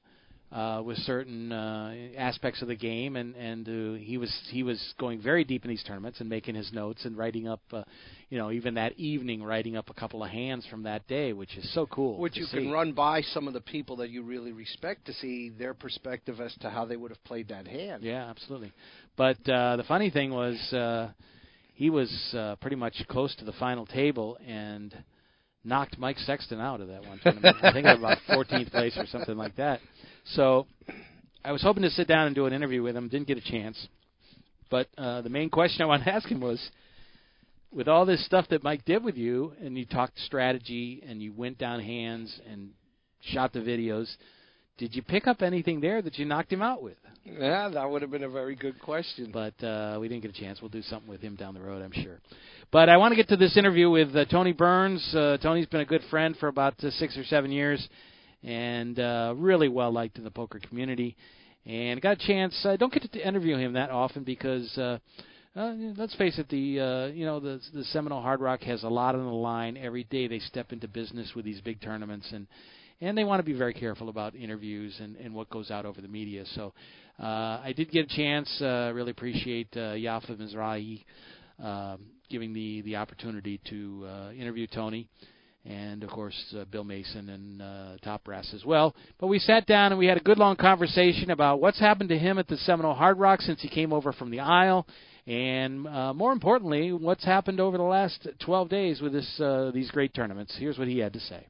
[0.53, 4.81] uh, with certain uh, aspects of the game, and and uh, he was he was
[4.99, 7.83] going very deep in these tournaments and making his notes and writing up, uh,
[8.31, 11.57] you know, even that evening writing up a couple of hands from that day, which
[11.57, 12.19] is so cool.
[12.19, 12.59] Which you see.
[12.59, 16.41] can run by some of the people that you really respect to see their perspective
[16.41, 18.05] as to how they would have played that hand.
[18.05, 18.73] Yeah, absolutely.
[19.17, 21.11] But uh, the funny thing was, uh,
[21.75, 24.95] he was uh, pretty much close to the final table and
[25.67, 27.57] knocked Mike Sexton out of that one tournament.
[27.63, 29.81] I think about 14th place or something like that.
[30.33, 30.67] So
[31.45, 33.09] I was hoping to sit down and do an interview with him.
[33.09, 33.87] Didn't get a chance.
[34.71, 36.71] But uh, the main question I wanted to ask him was,
[37.73, 41.33] with all this stuff that Mike did with you, and you talked strategy, and you
[41.33, 42.71] went down hands and
[43.21, 44.09] shot the videos,
[44.79, 46.97] did you pick up anything there that you knocked him out with?
[47.25, 49.31] Yeah, that would have been a very good question.
[49.33, 50.61] but uh, we didn't get a chance.
[50.61, 52.21] We'll do something with him down the road, I'm sure.
[52.71, 55.03] But I want to get to this interview with uh, Tony Burns.
[55.15, 57.87] Uh, Tony's been a good friend for about uh, six or seven years,
[58.45, 61.17] and uh, really well liked in the poker community.
[61.65, 62.55] And got a chance.
[62.65, 64.99] I don't get to interview him that often because, uh,
[65.57, 68.89] uh, let's face it, the uh, you know the the Seminole Hard Rock has a
[68.89, 70.29] lot on the line every day.
[70.29, 72.47] They step into business with these big tournaments and
[73.01, 76.01] and they want to be very careful about interviews and, and what goes out over
[76.01, 76.45] the media.
[76.55, 76.73] So
[77.21, 78.61] uh, I did get a chance.
[78.61, 81.05] Uh, really appreciate uh, Yafa Mizrahi
[81.63, 85.09] um, giving the the opportunity to uh, interview Tony,
[85.65, 88.95] and of course uh, Bill Mason and uh, Top Brass as well.
[89.19, 92.19] But we sat down and we had a good long conversation about what's happened to
[92.19, 94.87] him at the Seminole Hard Rock since he came over from the Isle.
[95.27, 99.91] And uh, more importantly, what's happened over the last 12 days with this uh, these
[99.91, 100.55] great tournaments?
[100.59, 101.47] Here's what he had to say.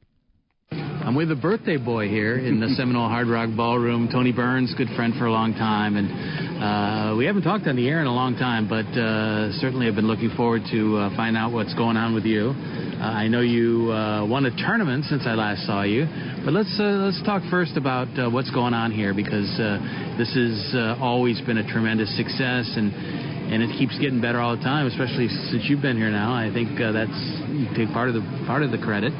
[1.06, 4.88] I'm with a birthday boy here in the Seminole Hard Rock Ballroom, Tony Burns, good
[4.96, 6.10] friend for a long time, and
[6.58, 9.94] uh, we haven't talked on the air in a long time, but uh, certainly I've
[9.94, 12.50] been looking forward to uh, find out what's going on with you.
[12.50, 16.10] Uh, I know you uh, won a tournament since I last saw you,
[16.42, 19.78] but let's uh, let's talk first about uh, what's going on here because uh,
[20.18, 23.32] this has uh, always been a tremendous success and.
[23.46, 26.34] And it keeps getting better all the time, especially since you've been here now.
[26.34, 27.14] I think uh, that's
[27.54, 29.14] you take part of the part of the credit.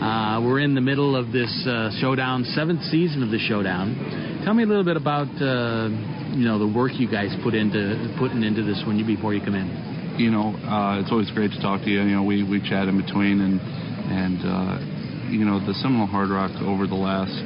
[0.00, 4.40] Uh, we're in the middle of this uh, showdown, seventh season of the showdown.
[4.44, 5.92] Tell me a little bit about uh,
[6.32, 9.44] you know the work you guys put into putting into this when you before you
[9.44, 10.16] come in.
[10.16, 12.00] you know, uh, it's always great to talk to you.
[12.00, 13.60] You know, we, we chat in between, and
[14.08, 14.80] and uh,
[15.28, 17.36] you know, the Seminole Hard Rock over the last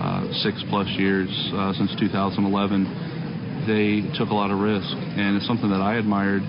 [0.00, 1.28] uh, six plus years
[1.76, 6.40] since 2011, they took a lot of risk, and it's something that I admired,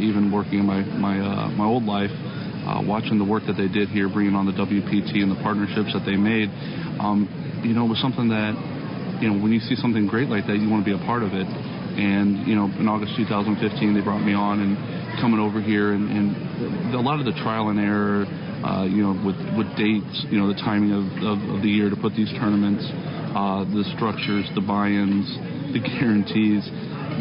[0.00, 1.20] even working in my my
[1.52, 2.10] my old life,
[2.70, 5.90] uh, watching the work that they did here, bringing on the WPT and the partnerships
[5.92, 6.46] that they made.
[7.02, 7.26] Um,
[7.66, 8.54] you know, was something that
[9.20, 11.22] you know, when you see something great like that, you want to be a part
[11.22, 11.44] of it.
[11.44, 13.58] And you know, in August 2015,
[13.92, 17.68] they brought me on and coming over here, and, and a lot of the trial
[17.68, 18.24] and error,
[18.64, 21.90] uh, you know, with with dates, you know, the timing of, of, of the year
[21.90, 22.86] to put these tournaments,
[23.36, 25.28] uh, the structures, the buy-ins,
[25.76, 26.64] the guarantees.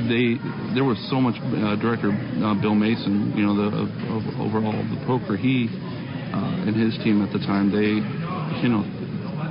[0.07, 0.37] They
[0.73, 1.35] there was so much.
[1.39, 5.67] Uh, Director uh, Bill Mason, you know, the of, of overall the poker, he
[6.33, 7.97] uh, and his team at the time, they,
[8.61, 8.85] you know,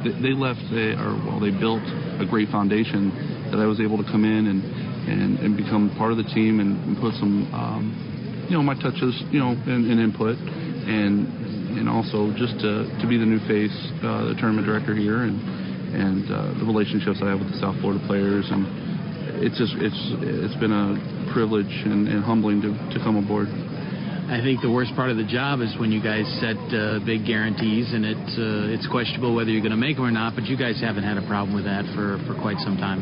[0.05, 1.83] they, they left a, or well they built
[2.23, 3.11] a great foundation
[3.51, 4.63] that I was able to come in and
[5.09, 8.75] and, and become part of the team and, and put some um, you know my
[8.79, 11.27] touches you know and, and input and
[11.79, 13.75] and also just to, to be the new face
[14.05, 15.41] uh, the tournament director here and
[15.89, 18.88] and uh, the relationships I have with the South Florida players and
[19.41, 23.49] it's just it's it's been a privilege and, and humbling to, to come aboard.
[24.29, 27.25] I think the worst part of the job is when you guys set uh, big
[27.25, 30.37] guarantees, and it's uh, it's questionable whether you're going to make them or not.
[30.37, 33.01] But you guys haven't had a problem with that for, for quite some time.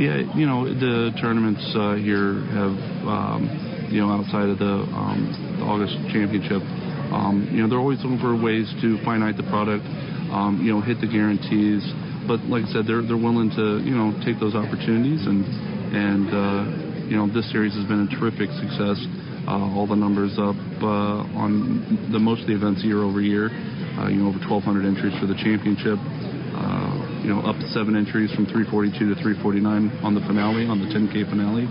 [0.00, 5.28] Yeah, you know the tournaments uh, here have, um, you know, outside of the, um,
[5.60, 6.64] the August championship,
[7.12, 9.84] um, you know, they're always looking for ways to finite the product,
[10.32, 11.84] um, you know, hit the guarantees.
[12.26, 15.44] But like I said, they're they're willing to, you know, take those opportunities, and
[15.92, 16.62] and uh,
[17.08, 18.98] you know, this series has been a terrific success.
[19.46, 23.52] uh, all the numbers up uh, on the most of the events year over year.
[23.94, 26.00] Uh, you know, over 1,200 entries for the championship.
[26.00, 29.62] Uh, you know, up seven entries from 342 to 349
[30.02, 31.66] on the finale, on the 10K finale,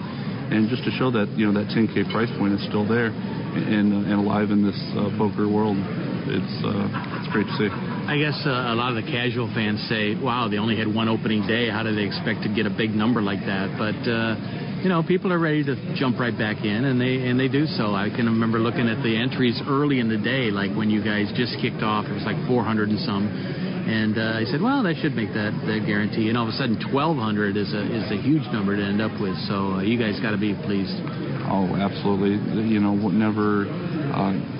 [0.53, 3.93] and just to show that you know that 10K price point is still there and
[4.05, 5.77] and alive in this uh, poker world.
[6.29, 7.92] It's it's great to see.
[8.03, 11.07] I guess uh, a lot of the casual fans say, "Wow, they only had one
[11.07, 11.69] opening day.
[11.69, 15.03] How do they expect to get a big number like that?" But uh, you know,
[15.07, 17.95] people are ready to jump right back in, and they and they do so.
[17.95, 21.31] I can remember looking at the entries early in the day, like when you guys
[21.39, 22.03] just kicked off.
[22.05, 23.23] It was like 400 and some,
[23.87, 26.27] and uh, I said, well, that should make that, that guarantee.
[26.27, 29.15] And all of a sudden, 1,200 is a is a huge number to end up
[29.19, 29.35] with.
[29.47, 30.99] So uh, you guys got to be pleased.
[31.47, 32.39] Oh, absolutely.
[32.67, 34.02] You know, whenever uh,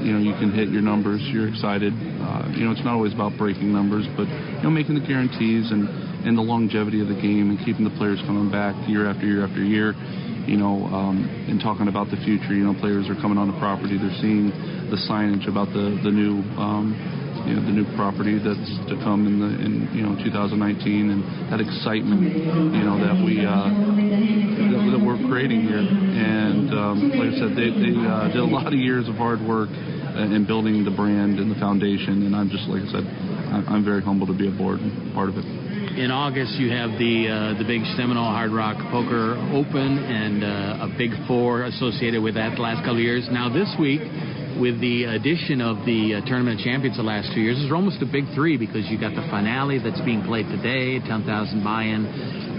[0.02, 1.94] you know you can hit your numbers, you're excited.
[1.94, 5.72] Uh, you know, it's not always about breaking numbers, but you know, making the guarantees
[5.72, 5.88] and
[6.26, 9.46] and the longevity of the game and keeping the players coming back year after year
[9.46, 9.94] after year.
[10.44, 12.52] You know, um, and talking about the future.
[12.52, 13.96] You know, players are coming on the property.
[13.96, 14.52] They're seeing
[14.92, 16.44] the signage about the the new.
[16.60, 20.56] Um, you know, the new property that's to come in the in you know 2019
[21.12, 27.36] and that excitement you know that we uh, that, we're creating here and um, like
[27.36, 30.86] I said they, they uh, did a lot of years of hard work in building
[30.86, 33.04] the brand and the foundation and I'm just like I said
[33.68, 35.46] I'm very humbled to be aboard and part of it
[35.94, 40.90] in August, you have the uh, the big Seminole Hard Rock Poker Open and uh,
[40.90, 43.30] a Big Four associated with that the last couple of years.
[43.30, 44.02] Now this week,
[44.60, 48.10] with the addition of the uh, tournament champions the last two years, is almost a
[48.10, 51.26] big three because you got the finale that's being played today, 10,000
[51.64, 52.06] buy-in,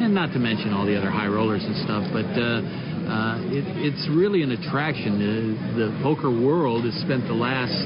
[0.03, 2.05] and not to mention all the other high rollers and stuff.
[2.11, 2.65] But uh,
[3.05, 5.21] uh, it, it's really an attraction.
[5.21, 7.77] The, the poker world has spent the last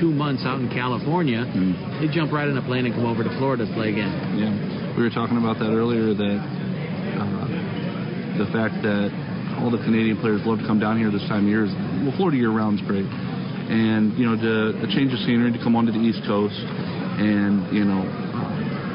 [0.00, 1.74] two months out in California, mm.
[2.00, 4.12] they jump right in a plane and come over to Florida to play again.
[4.38, 4.52] Yeah,
[4.96, 6.14] we were talking about that earlier.
[6.14, 6.38] That
[7.18, 7.48] uh,
[8.38, 9.10] the fact that
[9.58, 11.74] all the Canadian players love to come down here this time of year is
[12.06, 13.08] well, Florida year round is great,
[13.68, 16.56] and you know to a change of scenery to come onto the East Coast,
[17.20, 18.02] and you know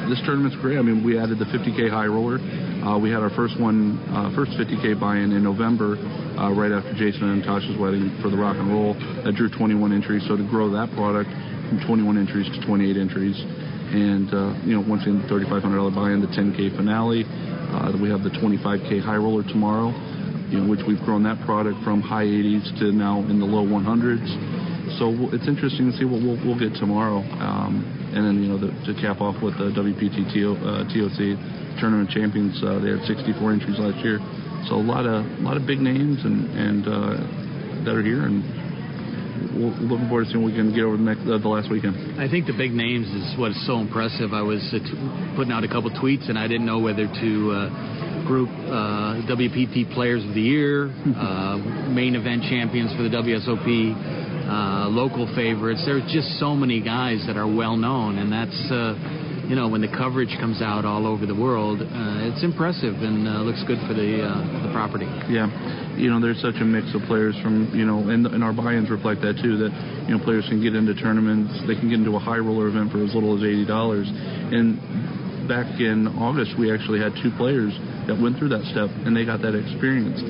[0.08, 0.76] this tournament's great.
[0.78, 2.36] I mean, we added the 50k high roller.
[2.84, 5.96] Uh, we had our first one, uh, first 50k buy-in in November,
[6.36, 8.92] uh, right after Jason and Natasha's wedding for the rock and roll.
[9.24, 10.20] That drew 21 entries.
[10.28, 11.32] So to grow that product
[11.72, 16.20] from 21 entries to 28 entries, and uh, you know, once again, the $3,500 buy-in,
[16.20, 17.24] the 10k finale.
[17.24, 19.88] Uh, we have the 25k high roller tomorrow,
[20.60, 24.63] know, which we've grown that product from high 80s to now in the low 100s.
[25.00, 27.24] So it's interesting to see what we'll, we'll get tomorrow.
[27.40, 27.82] Um,
[28.14, 32.60] and then you know the, to cap off with the WPT uh, TOC tournament champions,
[32.62, 34.20] uh, they had 64 entries last year.
[34.68, 38.24] So a lot of a lot of big names and and uh, that are here
[38.24, 38.64] and.
[39.54, 41.70] We're looking forward to seeing what we can get over the next uh, the last
[41.70, 42.18] weekend.
[42.18, 44.34] I think the big names is what is so impressive.
[44.34, 47.30] I was uh, t- putting out a couple tweets and I didn't know whether to
[47.54, 51.58] uh, group uh, WPT Players of the Year, uh,
[51.92, 53.68] main event champions for the WSOP,
[54.44, 55.82] uh, local favorites.
[55.86, 58.92] There's just so many guys that are well known, and that's uh,
[59.48, 63.28] you know when the coverage comes out all over the world, uh, it's impressive and
[63.28, 65.08] uh, looks good for the uh, the property.
[65.32, 65.48] Yeah,
[65.96, 68.90] you know there's such a mix of players from you know and, and our buy-ins
[68.90, 69.56] reflect that too.
[69.64, 69.72] That
[70.08, 72.92] you know players can get into tournaments, they can get into a high roller event
[72.92, 77.72] for as little as eighty dollars, and back in August we actually had two players
[78.08, 80.20] that went through that step and they got that experience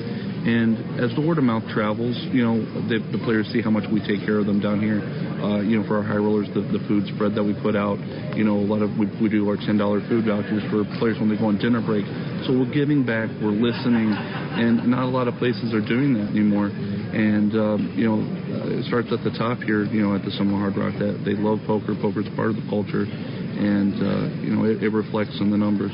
[0.45, 3.89] and as the word of mouth travels, you know, the, the players see how much
[3.89, 5.01] we take care of them down here.
[5.41, 7.97] Uh, you know, for our high rollers, the, the food spread that we put out,
[8.37, 11.33] you know, a lot of we, we do our $10 food vouchers for players when
[11.33, 12.05] they go on dinner break.
[12.45, 16.29] So we're giving back, we're listening, and not a lot of places are doing that
[16.29, 16.69] anymore.
[16.69, 18.21] And, um, you know,
[18.69, 21.33] it starts at the top here, you know, at the Seminole Hard Rock that they
[21.33, 21.97] love poker.
[21.97, 25.93] Poker's part of the culture, and, uh, you know, it, it reflects in the numbers.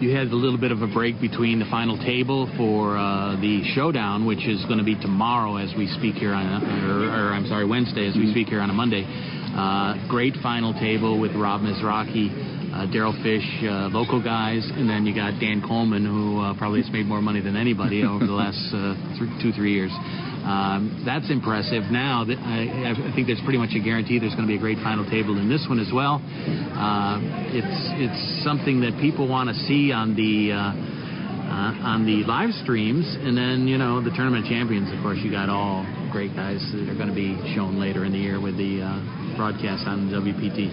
[0.00, 3.62] You had a little bit of a break between the final table for uh, the
[3.74, 6.44] showdown, which is going to be tomorrow as we speak here on,
[6.84, 9.06] or, or I'm sorry, Wednesday as we speak here on a Monday.
[9.06, 12.26] Uh, great final table with Rob Mizrachi,
[12.74, 16.82] uh, Daryl Fish, uh, local guys, and then you got Dan Coleman, who uh, probably
[16.82, 19.94] has made more money than anybody over the last uh, th- two, three years.
[20.44, 21.88] Um, that's impressive.
[21.88, 25.08] Now, I, think there's pretty much a guarantee there's going to be a great final
[25.08, 26.20] table in this one as well.
[26.20, 27.16] Uh,
[27.48, 32.52] it's it's something that people want to see on the uh, uh, on the live
[32.60, 34.92] streams, and then you know the tournament champions.
[34.92, 38.12] Of course, you got all great guys that are going to be shown later in
[38.12, 38.84] the year with the
[39.40, 40.68] broadcast on WPT.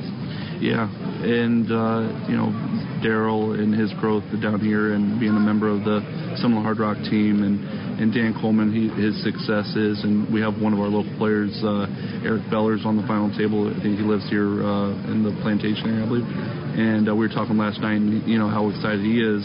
[0.61, 2.53] Yeah, and uh, you know
[3.01, 6.05] Daryl and his growth down here, and being a member of the
[6.37, 7.65] Seminole Hard Rock team, and
[7.97, 11.89] and Dan Coleman, he, his successes, and we have one of our local players, uh,
[12.21, 13.73] Eric Bellers, on the final table.
[13.73, 16.29] I think he lives here uh, in the plantation area, I believe.
[16.29, 19.41] And uh, we were talking last night, and you know how excited he is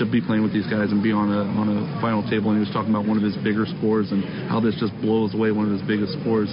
[0.00, 2.48] to be playing with these guys and be on a on a final table.
[2.48, 5.36] And he was talking about one of his bigger scores and how this just blows
[5.36, 6.48] away one of his biggest scores.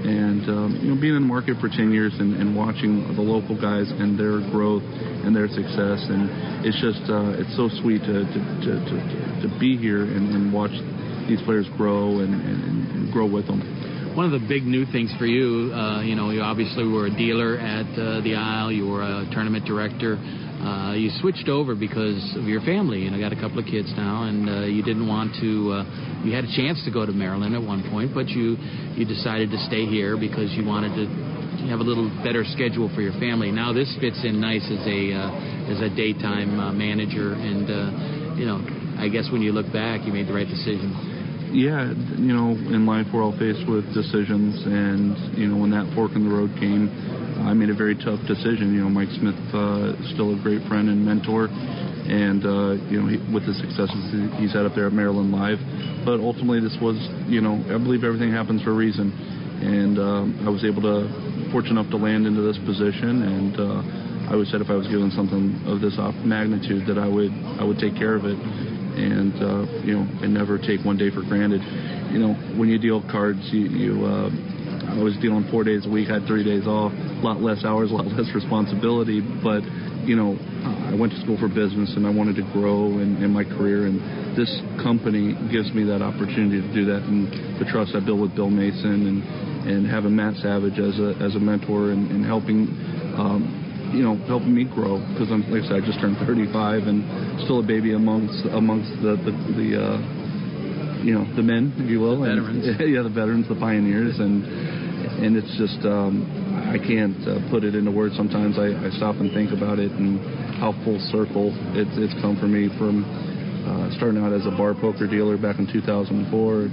[0.00, 3.22] And um, you know, being in the market for 10 years and, and watching the
[3.22, 8.00] local guys and their growth and their success, and it's just uh, it's so sweet
[8.08, 8.96] to to, to, to,
[9.44, 10.72] to be here and, and watch
[11.28, 13.58] these players grow and, and, grow with them
[14.14, 17.10] one of the big new things for you, uh, you know, you obviously were a
[17.10, 18.72] dealer at uh, the Isle.
[18.72, 20.18] You were a tournament director.
[20.60, 23.00] Uh, you switched over because of your family.
[23.00, 25.72] You know, got a couple of kids now, and uh, you didn't want to.
[25.72, 28.60] Uh, you had a chance to go to Maryland at one point, but you
[28.92, 31.08] you decided to stay here because you wanted to
[31.72, 33.48] have a little better schedule for your family.
[33.48, 38.36] Now this fits in nice as a uh, as a daytime uh, manager, and uh,
[38.36, 38.60] you know,
[39.00, 40.92] I guess when you look back, you made the right decision.
[41.56, 45.88] Yeah, you know, in life we're all faced with decisions, and you know, when that
[45.96, 46.92] fork in the road came
[47.42, 48.74] I made a very tough decision.
[48.74, 53.06] You know, Mike Smith uh, still a great friend and mentor, and uh, you know,
[53.08, 54.00] he, with the successes
[54.38, 55.58] he's had up there at Maryland Live.
[56.04, 56.96] But ultimately, this was,
[57.28, 59.12] you know, I believe everything happens for a reason,
[59.60, 61.08] and um, I was able to,
[61.52, 64.86] fortunate enough to land into this position, and uh, I always said if I was
[64.86, 69.34] given something of this magnitude that I would, I would take care of it, and
[69.42, 71.60] uh, you know, and never take one day for granted.
[72.14, 74.30] You know, when you deal cards, you, you uh,
[74.90, 77.90] I was dealing four days a week, had three days off, a lot less hours,
[77.90, 79.22] a lot less responsibility.
[79.22, 79.62] But,
[80.02, 80.34] you know,
[80.90, 83.86] I went to school for business and I wanted to grow in, in my career.
[83.86, 84.02] And
[84.34, 84.50] this
[84.82, 87.06] company gives me that opportunity to do that.
[87.06, 87.30] And
[87.62, 89.22] the trust I built with Bill Mason and,
[89.70, 92.66] and having Matt Savage as a, as a mentor and, and helping.
[93.14, 96.86] Um, you know, helping me grow because I'm, like I said, I just turned 35
[96.86, 100.19] and still a baby amongst amongst the the, the uh,
[101.02, 102.66] you know the men, if you will, the veterans.
[102.66, 104.44] And, yeah, the veterans, the pioneers, and
[105.20, 106.24] and it's just um,
[106.70, 108.16] I can't uh, put it into words.
[108.16, 110.20] Sometimes I, I stop and think about it and
[110.60, 113.04] how full circle it's it's come for me from
[113.60, 116.16] uh, starting out as a bar poker dealer back in 2004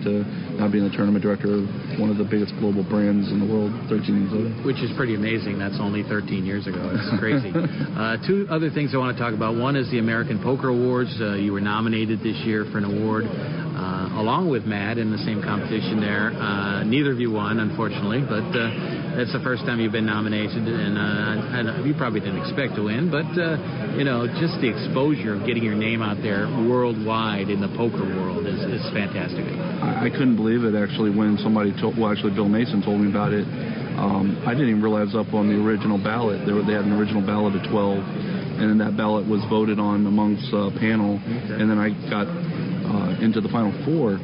[0.07, 0.23] to
[0.55, 1.67] now being the tournament director of
[1.99, 4.47] one of the biggest global brands in the world 13 years ago.
[4.63, 5.59] Which is pretty amazing.
[5.59, 6.79] That's only 13 years ago.
[6.95, 7.51] It's crazy.
[7.53, 9.59] uh, two other things I want to talk about.
[9.59, 11.11] One is the American Poker Awards.
[11.19, 15.21] Uh, you were nominated this year for an award uh, along with Matt in the
[15.21, 16.33] same competition there.
[16.33, 20.65] Uh, neither of you won, unfortunately, but uh, that's the first time you've been nominated,
[20.65, 25.37] and uh, you probably didn't expect to win, but uh, you know, just the exposure
[25.37, 29.45] of getting your name out there worldwide in the poker world is, is fantastic.
[29.45, 33.33] I, couldn't believe it actually when somebody told, well, actually Bill Mason told me about
[33.33, 33.45] it.
[33.97, 36.45] Um, I didn't even realize up on the original ballot.
[36.45, 37.97] They, had an original ballot of 12,
[38.61, 42.29] and then that ballot was voted on amongst uh, panel, and then I got
[42.87, 44.17] uh, into the final four.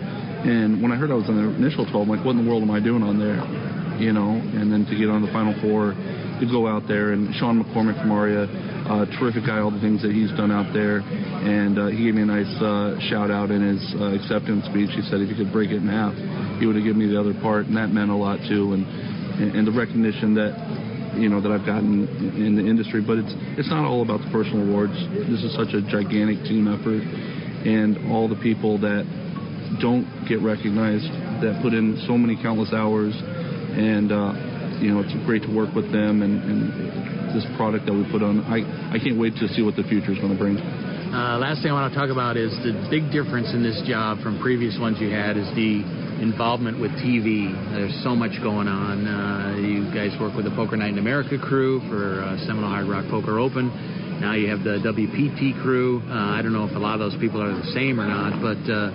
[0.44, 2.50] And when I heard I was in the initial 12, I'm like, what in the
[2.50, 3.40] world am I doing on there?
[4.00, 7.32] You know, and then to get on the final four, to go out there and
[7.36, 8.50] Sean McCormack from Aria,
[8.90, 11.00] uh, terrific guy, all the things that he's done out there.
[11.00, 14.92] And uh, he gave me a nice uh, shout out in his uh, acceptance speech.
[14.92, 16.12] He said if he could break it in half,
[16.60, 18.76] he would have given me the other part, and that meant a lot too.
[18.76, 18.84] And
[19.34, 20.54] and the recognition that
[21.18, 22.06] you know that I've gotten
[22.38, 24.94] in the industry, but it's it's not all about the personal awards.
[25.30, 27.02] This is such a gigantic team effort
[27.66, 29.04] and all the people that
[29.82, 31.08] don't get recognized
[31.42, 33.14] that put in so many countless hours.
[33.74, 36.60] And uh, you know it's great to work with them and, and
[37.32, 38.44] this product that we put on.
[38.46, 38.62] I,
[38.94, 40.60] I can't wait to see what the future is going to bring.
[40.60, 44.20] Uh, last thing I want to talk about is the big difference in this job
[44.20, 45.86] from previous ones you had is the
[46.22, 47.50] involvement with TV.
[47.72, 49.08] There's so much going on.
[49.08, 52.88] Uh, you guys work with the Poker Night in America crew for uh, Seminole Hard
[52.88, 53.70] Rock Poker Open.
[54.22, 56.02] Now you have the WPT crew.
[56.08, 58.40] Uh, I don't know if a lot of those people are the same or not,
[58.40, 58.94] but uh,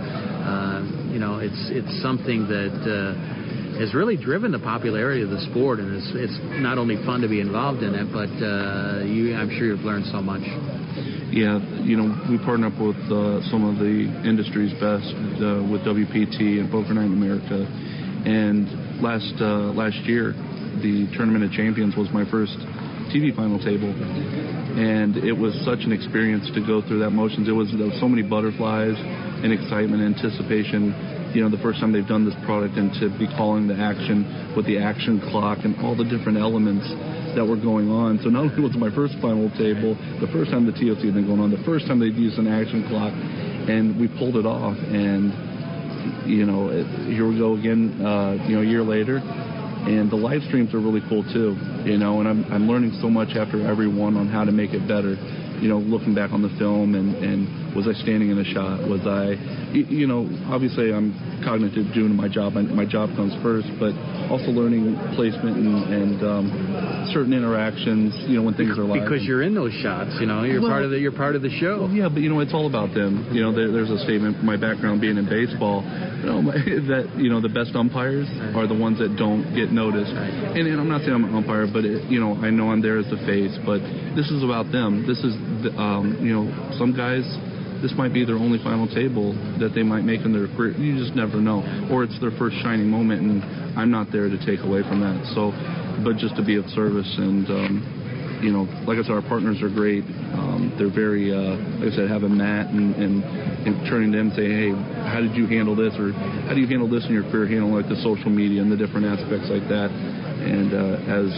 [0.49, 0.81] uh,
[1.13, 3.38] you know, it's it's something that uh,
[3.79, 7.29] has really driven the popularity of the sport, and it's it's not only fun to
[7.29, 10.43] be involved in it, but uh, you, I'm sure you've learned so much.
[11.31, 15.07] Yeah, you know, we partner up with uh, some of the industry's best
[15.39, 17.63] uh, with WPT and Poker Night in America,
[18.27, 18.67] and
[18.99, 20.35] last uh, last year,
[20.83, 22.59] the Tournament of Champions was my first
[23.15, 23.95] TV final table,
[24.75, 27.47] and it was such an experience to go through that motions.
[27.47, 31.18] It was there was so many butterflies and excitement, anticipation.
[31.35, 34.55] You know, the first time they've done this product, and to be calling the action
[34.57, 36.89] with the action clock and all the different elements
[37.37, 38.19] that were going on.
[38.25, 41.15] So not only was it my first final table, the first time the TOC had
[41.15, 44.47] been going on, the first time they'd used an action clock, and we pulled it
[44.49, 44.77] off.
[44.89, 45.37] And
[46.25, 46.73] you know,
[47.13, 48.01] here we go again.
[48.01, 49.21] Uh, you know, a year later,
[49.89, 53.09] and the live streams are really cool too, you know, and I'm, I'm learning so
[53.09, 55.17] much after every one on how to make it better,
[55.61, 58.89] you know, looking back on the film and, and Was I standing in a shot?
[58.89, 59.39] Was I,
[59.73, 61.13] you know, obviously I'm
[61.45, 62.55] cognitive doing my job.
[62.55, 63.93] My job comes first, but
[64.31, 66.45] also learning placement and, and um,
[67.13, 68.15] certain interactions.
[68.29, 69.05] You know, when things are live.
[69.05, 71.43] Because you're in those shots, you know, you're Well- part of the you're part of
[71.43, 71.87] the show.
[71.87, 73.29] Well, yeah, but you know, it's all about them.
[73.33, 74.37] You know, there, there's a statement.
[74.39, 75.83] from My background being in baseball,
[76.21, 76.53] you know, my,
[76.93, 80.11] that you know the best umpires are the ones that don't get noticed.
[80.13, 82.83] And, and I'm not saying I'm an umpire, but it, you know, I know I'm
[82.83, 83.55] there as the face.
[83.65, 83.81] But
[84.17, 85.07] this is about them.
[85.07, 86.49] This is, the, um, you know,
[86.79, 87.25] some guys.
[87.83, 90.75] This might be their only final table that they might make in their career.
[90.75, 91.63] You just never know.
[91.91, 93.43] Or it's their first shining moment, and
[93.79, 95.19] I'm not there to take away from that.
[95.35, 95.55] So,
[96.03, 97.47] but just to be of service and.
[97.49, 98.09] Um,
[98.43, 100.05] you know, like I said, our partners are great.
[100.31, 103.25] Um, they're very, uh, like I said, having Matt and, and,
[103.67, 104.71] and turning to him and saying, hey,
[105.11, 105.95] how did you handle this?
[105.99, 106.13] Or
[106.47, 108.79] how do you handle this in your career, handling like the social media and the
[108.79, 109.91] different aspects like that?
[109.91, 111.29] And uh, as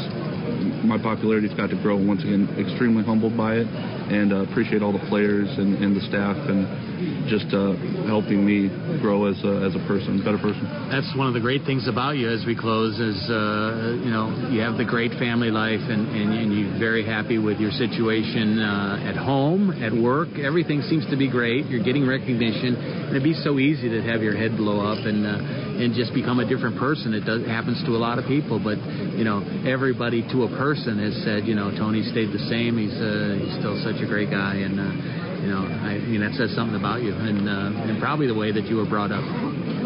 [0.84, 4.92] my popularity's got to grow, once again, extremely humbled by it and uh, appreciate all
[4.92, 6.89] the players and, and the staff and
[7.28, 7.74] just uh,
[8.06, 8.68] helping me
[9.00, 10.62] grow as a, as a person, better person.
[10.90, 14.30] That's one of the great things about you as we close is, uh, you know,
[14.50, 18.60] you have the great family life and, and, and you're very happy with your situation
[18.60, 20.28] uh, at home, at work.
[20.38, 21.66] Everything seems to be great.
[21.66, 22.76] You're getting recognition.
[22.76, 26.12] And it'd be so easy to have your head blow up and, uh, and just
[26.12, 27.14] become a different person.
[27.14, 28.78] It does, happens to a lot of people, but,
[29.16, 32.76] you know, everybody to a person has said, you know, Tony stayed the same.
[32.76, 34.60] He's, uh, he's still such a great guy.
[34.60, 38.00] And, uh, you know, I, I mean, that says something about you and, uh, and
[38.00, 39.24] probably the way that you were brought up.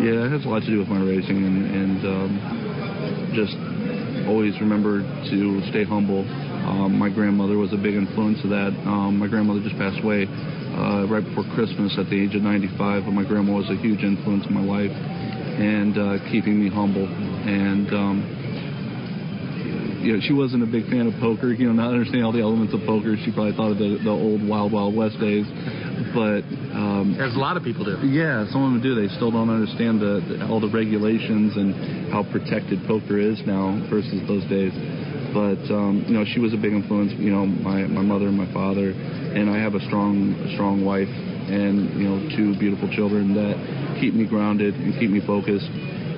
[0.02, 2.30] Yeah, it has a lot to do with my racing and, and um,
[3.34, 3.54] just
[4.26, 5.00] always remember
[5.30, 6.26] to stay humble.
[6.64, 8.72] Um, my grandmother was a big influence of that.
[8.88, 13.04] Um, my grandmother just passed away uh, right before Christmas at the age of 95,
[13.04, 17.06] but my grandma was a huge influence in my life and uh, keeping me humble.
[17.06, 18.43] And um,
[20.04, 21.48] you know, she wasn't a big fan of poker.
[21.52, 24.12] You know, not understanding all the elements of poker, she probably thought of the, the
[24.12, 25.48] old Wild Wild West days.
[26.12, 26.44] But
[26.76, 27.96] um, As a lot of people do.
[28.06, 28.92] yeah, some of them do.
[28.94, 33.80] They still don't understand the, the all the regulations and how protected poker is now
[33.88, 34.76] versus those days.
[35.32, 37.10] But um, you know, she was a big influence.
[37.16, 41.10] You know, my my mother and my father, and I have a strong strong wife
[41.10, 45.66] and you know two beautiful children that keep me grounded and keep me focused.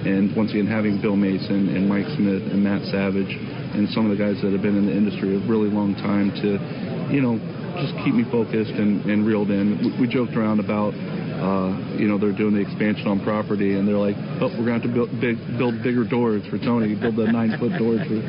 [0.07, 3.35] And once again, having Bill Mason and Mike Smith and Matt Savage
[3.75, 6.31] and some of the guys that have been in the industry a really long time
[6.47, 6.63] to,
[7.11, 7.43] you know,
[7.83, 9.83] just keep me focused and, and reeled in.
[9.83, 13.83] We, we joked around about, uh, you know, they're doing the expansion on property, and
[13.83, 16.95] they're like, oh, we're going to have to build, big, build bigger doors for Tony,
[16.95, 18.01] build the nine foot doors.
[18.07, 18.23] For,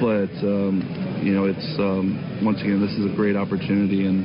[0.02, 0.80] but um,
[1.20, 4.24] you know, it's um, once again, this is a great opportunity, and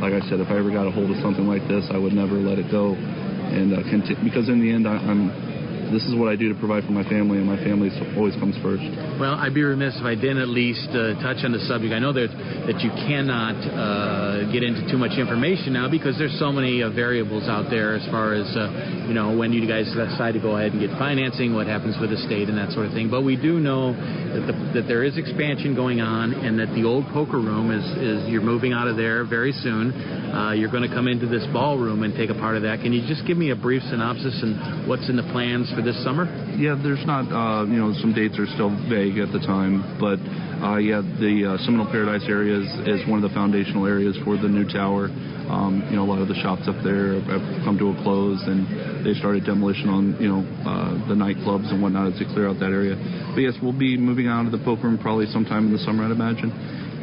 [0.00, 2.14] like I said, if I ever got a hold of something like this, I would
[2.14, 5.57] never let it go, and uh, conti- because in the end, I, I'm
[5.92, 8.56] this is what I do to provide for my family, and my family always comes
[8.60, 8.84] first.
[9.16, 11.92] Well, I'd be remiss if I didn't at least uh, touch on the subject.
[11.92, 12.28] I know that
[12.68, 16.90] that you cannot uh, get into too much information now because there's so many uh,
[16.90, 20.56] variables out there as far as uh, you know when you guys decide to go
[20.56, 23.08] ahead and get financing, what happens with the state, and that sort of thing.
[23.08, 26.84] But we do know that, the, that there is expansion going on, and that the
[26.84, 29.92] old poker room is is you're moving out of there very soon.
[30.28, 32.80] Uh, you're going to come into this ballroom and take a part of that.
[32.80, 36.02] Can you just give me a brief synopsis and what's in the plans for this
[36.02, 36.26] summer?
[36.58, 40.18] Yeah, there's not, uh, you know, some dates are still vague at the time, but
[40.58, 44.34] uh, yeah, the uh, Seminole Paradise area is, is one of the foundational areas for
[44.34, 45.06] the new tower.
[45.46, 48.42] Um, you know, a lot of the shops up there have come to a close,
[48.42, 52.58] and they started demolition on, you know, uh, the nightclubs and whatnot to clear out
[52.58, 52.98] that area.
[53.32, 56.02] But yes, we'll be moving out of the poker room probably sometime in the summer,
[56.02, 56.50] I'd imagine,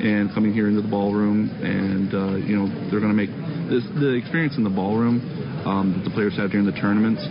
[0.03, 3.31] and coming here into the ballroom, and uh, you know, they're going to make
[3.71, 5.23] this the experience in the ballroom
[5.63, 7.23] um, that the players have during the tournaments.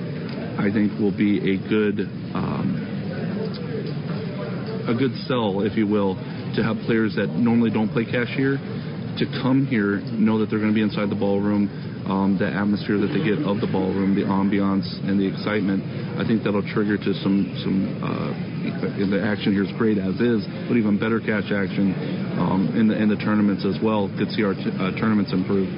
[0.59, 2.01] I think will be a good
[2.35, 2.85] um,
[4.89, 6.15] a good sell, if you will,
[6.57, 8.59] to have players that normally don't play cashier
[9.19, 11.71] to come here, know that they're going to be inside the ballroom,
[12.07, 15.81] um, the atmosphere that they get of the ballroom, the ambiance and the excitement.
[16.19, 17.77] I think that'll trigger to some some.
[18.03, 21.93] Uh, the action here is great as is, but even better catch action
[22.41, 24.11] um, in the in the tournaments as well.
[24.19, 25.69] Could see our t- uh, tournaments improve.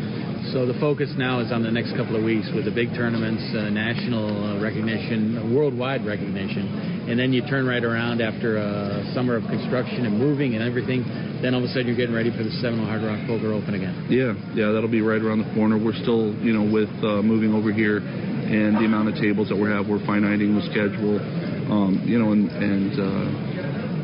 [0.53, 3.43] So the focus now is on the next couple of weeks with the big tournaments,
[3.51, 9.35] uh, national uh, recognition, worldwide recognition, and then you turn right around after a summer
[9.35, 11.03] of construction and moving and everything.
[11.43, 13.75] Then all of a sudden you're getting ready for the Seminole Hard Rock Poker Open
[13.75, 14.07] again.
[14.09, 15.83] Yeah, yeah, that'll be right around the corner.
[15.83, 19.59] We're still, you know, with uh, moving over here and the amount of tables that
[19.59, 21.19] we have, we're finiting the schedule.
[21.67, 23.56] Um, you know, and and uh,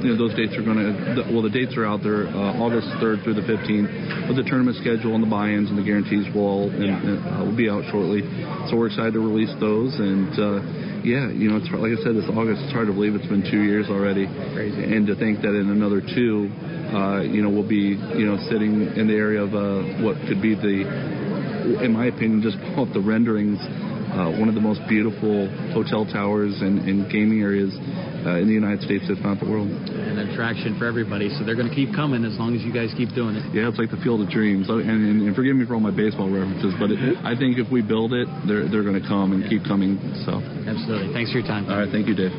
[0.02, 2.90] you know those dates are going to well the dates are out there uh, August
[2.98, 6.42] 3rd through the 15th, but the tournament schedule and the buy-ins and the guarantees will
[6.42, 8.22] all and, and, uh, will be out shortly.
[8.68, 10.32] So we're excited to release those and.
[10.34, 12.62] Uh, yeah, you know, it's like I said, this August.
[12.62, 14.86] It's hard to believe it's been two years already, Crazy.
[14.86, 16.46] and to think that in another two,
[16.94, 20.38] uh, you know, we'll be, you know, sitting in the area of uh, what could
[20.38, 20.86] be the
[21.82, 23.58] in my opinion, just off the renderings,
[24.12, 27.72] uh, one of the most beautiful hotel towers and, and gaming areas
[28.24, 29.68] uh, in the United States, if not the world.
[29.68, 32.92] An attraction for everybody, so they're going to keep coming as long as you guys
[32.96, 33.44] keep doing it.
[33.54, 34.68] Yeah, it's like the Field of Dreams.
[34.68, 37.70] And, and, and forgive me for all my baseball references, but it, I think if
[37.72, 39.96] we build it, they're they're going to come and keep coming.
[40.28, 41.12] So absolutely.
[41.12, 41.68] Thanks for your time.
[41.68, 42.32] All right, thank you, Dave.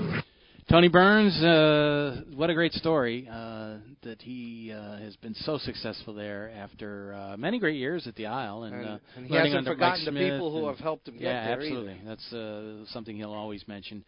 [0.69, 3.62] Tony Burns, uh, what a great story uh,
[4.03, 8.25] that he uh, has been so successful there after uh, many great years at the
[8.25, 11.21] Isle, and, and, uh, and he hasn't forgotten the people who have helped him yeah,
[11.21, 11.61] get there.
[11.61, 11.93] absolutely.
[11.93, 12.05] Either.
[12.05, 14.03] That's uh, something he'll always mention.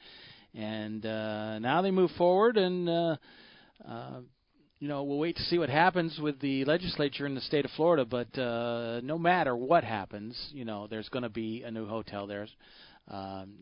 [0.54, 3.16] And uh, now they move forward, and uh,
[3.88, 4.20] uh,
[4.80, 7.72] you know we'll wait to see what happens with the legislature in the state of
[7.72, 8.06] Florida.
[8.06, 12.26] But uh, no matter what happens, you know there's going to be a new hotel
[12.26, 12.48] there.
[13.10, 13.56] Um,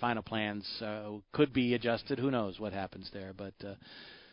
[0.00, 2.18] final plans uh, could be adjusted.
[2.18, 3.34] Who knows what happens there?
[3.36, 3.74] But uh,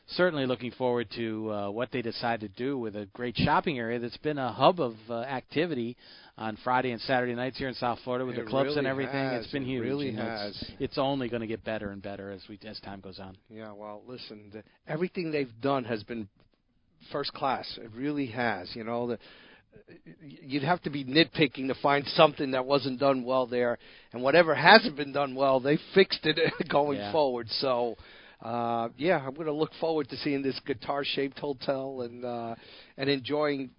[0.09, 3.99] certainly looking forward to uh, what they decide to do with a great shopping area
[3.99, 5.97] that's been a hub of uh, activity
[6.37, 8.87] on Friday and Saturday nights here in South Florida with it the clubs really and
[8.87, 9.15] everything.
[9.15, 9.43] Has.
[9.43, 9.83] It's been it huge.
[9.83, 10.49] Really has.
[10.51, 13.37] It's, it's only going to get better and better as we as time goes on.
[13.49, 13.73] Yeah.
[13.73, 16.27] Well, listen, the, everything they've done has been
[17.11, 17.65] first class.
[17.81, 18.69] It really has.
[18.75, 19.19] You know the
[20.41, 23.77] you'd have to be nitpicking to find something that wasn't done well there,
[24.13, 26.37] and whatever hasn't been done well, they fixed it
[26.69, 27.11] going Yeah.
[27.11, 27.47] forward.
[27.49, 27.95] So,
[28.41, 32.55] uh, yeah, I'm going to look forward to seeing this guitar-shaped hotel and uh,
[32.97, 33.71] and enjoying.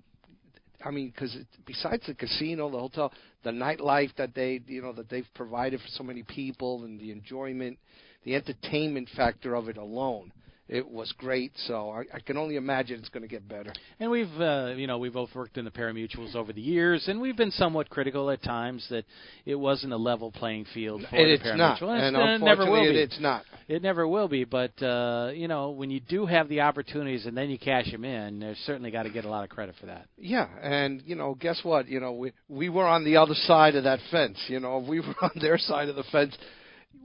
[0.84, 1.36] I mean, because
[1.66, 3.12] besides the casino, the hotel,
[3.44, 7.12] the nightlife that they you know that they've provided for so many people, and the
[7.12, 7.78] enjoyment,
[8.24, 10.32] the entertainment factor of it alone.
[10.68, 13.72] It was great, so I, I can only imagine it's going to get better.
[14.00, 17.20] And we've, uh, you know, we've both worked in the pari-mutuels over the years, and
[17.22, 19.04] we've been somewhat critical at times that
[19.46, 22.08] it wasn't a level playing field for and the it's not, pari-mutuel.
[22.08, 23.02] and it's, it never will unfortunately, be.
[23.02, 23.44] it's not.
[23.68, 27.36] It never will be, but uh, you know, when you do have the opportunities and
[27.36, 29.86] then you cash them in, there's certainly got to get a lot of credit for
[29.86, 30.06] that.
[30.18, 31.88] Yeah, and you know, guess what?
[31.88, 34.38] You know, we we were on the other side of that fence.
[34.48, 36.36] You know, if we were on their side of the fence,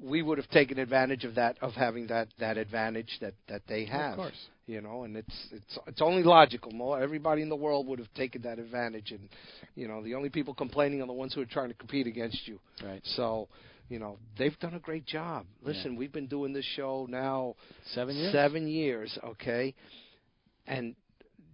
[0.03, 3.85] we would have taken advantage of that, of having that that advantage that that they
[3.85, 4.13] have.
[4.13, 4.47] Of course.
[4.65, 6.71] You know, and it's it's it's only logical.
[6.71, 9.29] More everybody in the world would have taken that advantage, and
[9.75, 12.47] you know, the only people complaining are the ones who are trying to compete against
[12.47, 12.59] you.
[12.83, 13.01] Right.
[13.15, 13.47] So,
[13.89, 15.45] you know, they've done a great job.
[15.61, 17.55] Listen, we've been doing this show now
[17.93, 18.33] Seven years.
[18.33, 19.75] Seven years, okay?
[20.65, 20.95] And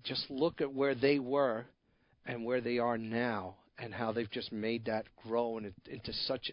[0.04, 1.66] just look at where they were
[2.26, 6.52] and where they are now and how they've just made that grow and into such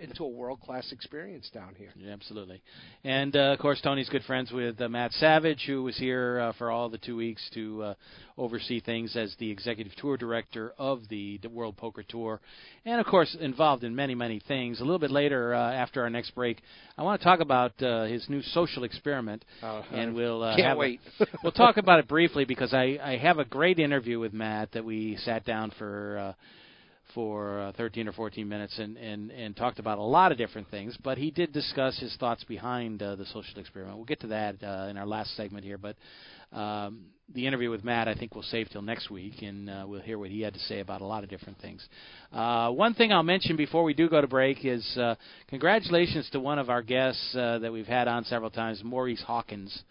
[0.00, 1.90] into a world class experience down here.
[1.96, 2.60] Yeah, absolutely.
[3.04, 6.52] And uh, of course, Tony's good friends with uh, Matt Savage, who was here uh,
[6.58, 7.94] for all the two weeks to uh,
[8.36, 12.40] oversee things as the executive tour director of the, the World Poker Tour,
[12.84, 14.80] and of course, involved in many, many things.
[14.80, 16.60] A little bit later, uh, after our next break,
[16.98, 19.44] I want to talk about uh, his new social experiment,
[19.92, 21.00] and we'll uh, Can't have a- wait.
[21.42, 24.84] we'll talk about it briefly because I, I have a great interview with Matt that
[24.84, 26.34] we sat down for.
[27.14, 30.68] For uh, 13 or 14 minutes and, and, and talked about a lot of different
[30.70, 33.96] things, but he did discuss his thoughts behind uh, the social experiment.
[33.96, 35.96] We'll get to that uh, in our last segment here, but
[36.52, 40.00] um, the interview with Matt I think we'll save till next week, and uh, we'll
[40.00, 41.86] hear what he had to say about a lot of different things.
[42.32, 45.14] Uh, one thing I'll mention before we do go to break is uh,
[45.48, 49.82] congratulations to one of our guests uh, that we've had on several times, Maurice Hawkins,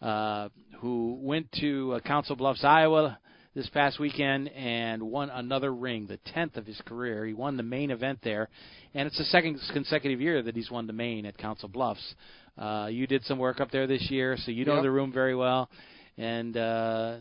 [0.00, 0.48] uh,
[0.80, 3.18] who went to uh, Council Bluffs, Iowa
[3.58, 7.26] this past weekend and won another ring, the 10th of his career.
[7.26, 8.48] He won the main event there,
[8.94, 12.14] and it's the second consecutive year that he's won the main at Council Bluffs.
[12.56, 14.82] Uh, you did some work up there this year, so you know Yep.
[14.84, 15.68] the room very well,
[16.16, 17.16] and uh,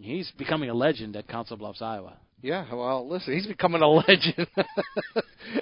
[0.00, 2.16] he's becoming a legend at Council Bluffs, Iowa.
[2.44, 4.46] Yeah, well, listen, he's becoming a legend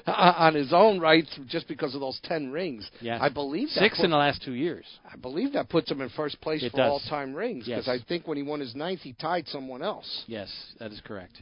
[0.07, 2.91] on his own rights just because of those ten rings.
[3.01, 3.21] Yes.
[3.23, 4.85] I believe that Six put- in the last two years.
[5.11, 7.85] I believe that puts him in first place It for all-time rings Yes.
[7.85, 10.25] because I think when he won his ninth, he tied someone else.
[10.27, 10.49] Yes,
[10.81, 11.41] that is correct.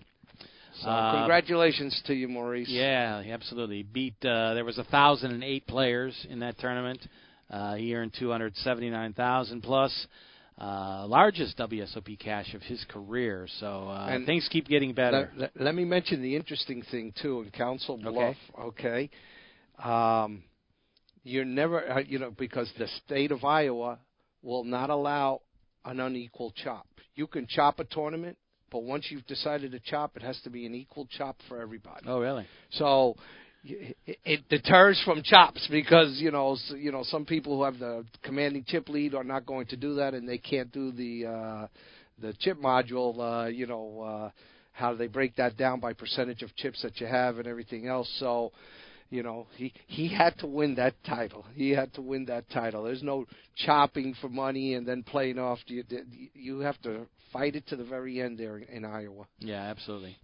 [0.82, 2.68] So Uh, congratulations to you, Maurice.
[2.68, 3.82] Yeah, he absolutely.
[3.82, 7.00] Beat uh, there was a thousand and eight players in that tournament.
[7.50, 10.06] Uh, he earned two hundred seventy nine thousand plus.
[10.60, 13.48] Uh, largest WSOP cash of his career.
[13.60, 15.30] So uh, And things keep getting better.
[15.34, 18.10] Let, let- let me mention the interesting thing too in Council Okay.
[18.10, 18.36] Bluff.
[18.60, 19.08] Okay,
[19.82, 20.42] um,
[21.22, 23.98] you're never, uh, you know, because the state of Iowa
[24.42, 25.40] will not allow
[25.84, 26.86] an unequal chop.
[27.14, 28.36] You can chop a tournament,
[28.70, 32.04] but once you've decided to chop, it has to be an equal chop for everybody.
[32.06, 32.46] oh, really?
[32.72, 33.16] So
[33.64, 38.64] it, deters from chops because you know you know some people who have the commanding
[38.66, 41.66] chip lead are not going to do that, and they can't do the uh,
[42.20, 43.18] the chip module.
[43.18, 44.30] Uh, you know uh,
[44.72, 47.86] how do they break that down by percentage of chips that you have and everything
[47.86, 48.10] else.
[48.18, 48.52] So.
[49.12, 51.44] You know, he he had to win that title.
[51.56, 52.84] He had to win that title.
[52.84, 55.58] There's no chopping for money and then playing off.
[55.66, 55.82] You
[56.32, 59.26] you have to fight it to the very end there in Iowa.
[59.40, 60.16] Yeah, absolutely.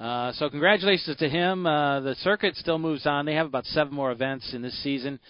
[0.00, 1.66] Uh, so congratulations to him.
[1.66, 3.26] Uh, the circuit still moves on.
[3.26, 5.20] They have about seven more events in this season.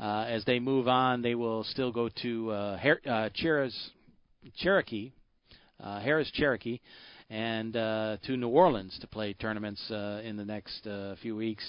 [0.00, 3.28] Uh, as they move on, they will still go to uh, Her- uh,
[4.56, 5.12] Cherokee,
[5.80, 6.80] uh, Harrah's Cherokee,
[7.30, 11.64] and uh, to New Orleans to play tournaments uh, in the next uh, few weeks.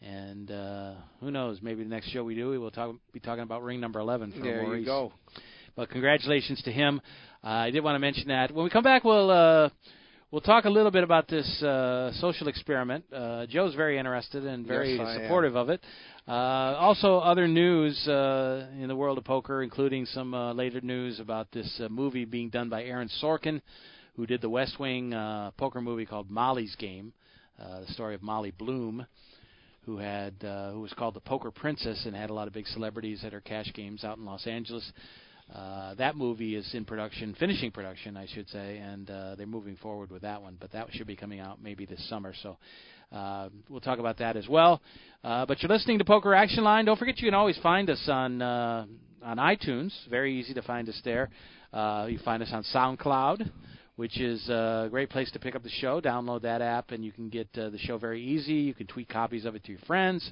[0.00, 1.58] And uh, who knows?
[1.60, 4.32] Maybe the next show we do, we will talk, be talking about ring number 11
[4.32, 4.80] for there Maurice.
[4.80, 5.12] you go.
[5.74, 7.00] But congratulations to him.
[7.42, 8.52] Uh, I did want to mention that.
[8.52, 9.68] When we come back, we'll uh,
[10.30, 13.04] we'll talk a little bit about this uh, social experiment.
[13.12, 15.80] Uh, Joe's very interested and very Yes, supportive of it.
[16.26, 21.20] Uh, also, other news uh, in the world of poker, including some uh, later news
[21.20, 23.60] about this uh, movie being done by Aaron Sorkin,
[24.16, 27.12] who did the West Wing uh, poker movie called Molly's Game,
[27.58, 29.06] uh, the story of Molly Bloom,
[29.86, 32.66] who had uh, who was called the Poker Princess and had a lot of big
[32.66, 34.92] celebrities at her cash games out in Los Angeles.
[35.54, 39.76] Uh, that movie is in production, finishing production, I should say, and uh, they're moving
[39.76, 40.56] forward with that one.
[40.60, 42.34] But that should be coming out maybe this summer.
[42.42, 42.58] So
[43.12, 44.82] uh, we'll talk about that as well.
[45.24, 46.84] Uh, but you're listening to Poker Action Line.
[46.84, 48.86] Don't forget you can always find us on uh,
[49.22, 49.92] on iTunes.
[50.10, 51.30] Very easy to find us there.
[51.72, 53.50] Uh, you find us on SoundCloud,
[53.96, 56.00] which is a great place to pick up the show.
[56.00, 58.54] Download that app, and you can get uh, the show very easy.
[58.54, 60.30] You can tweet copies of it to your friends.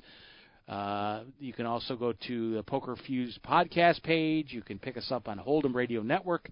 [0.69, 4.53] Uh, you can also go to the Poker Fuse podcast page.
[4.53, 6.51] You can pick us up on Hold'em Radio Network,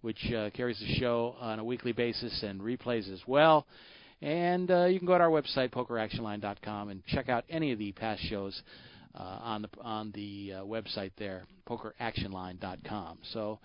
[0.00, 3.66] which uh, carries the show on a weekly basis and replays as well.
[4.22, 7.92] And uh, you can go to our website, pokeractionline.com, and check out any of the
[7.92, 8.60] past shows
[9.14, 13.18] uh, on the on the uh, website there, pokeractionline.com.
[13.32, 13.58] So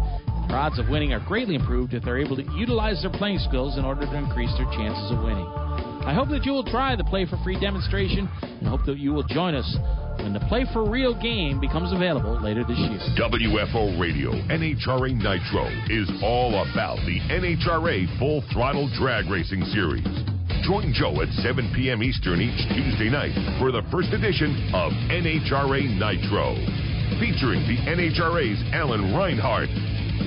[0.49, 3.77] Their odds of winning are greatly improved if they're able to utilize their playing skills
[3.77, 5.47] in order to increase their chances of winning.
[6.09, 9.13] I hope that you will try the Play for Free demonstration and hope that you
[9.13, 9.69] will join us
[10.25, 12.97] when the Play for Real game becomes available later this year.
[13.21, 20.09] WFO Radio NHRA Nitro is all about the NHRA Full Throttle Drag Racing Series.
[20.65, 22.03] Join Joe at 7 p.m.
[22.03, 26.57] Eastern each Tuesday night for the first edition of NHRA Nitro.
[27.21, 29.69] Featuring the NHRA's Alan Reinhart.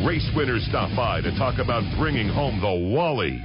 [0.05, 3.39] Race winners stop by to talk about bringing home the Wally.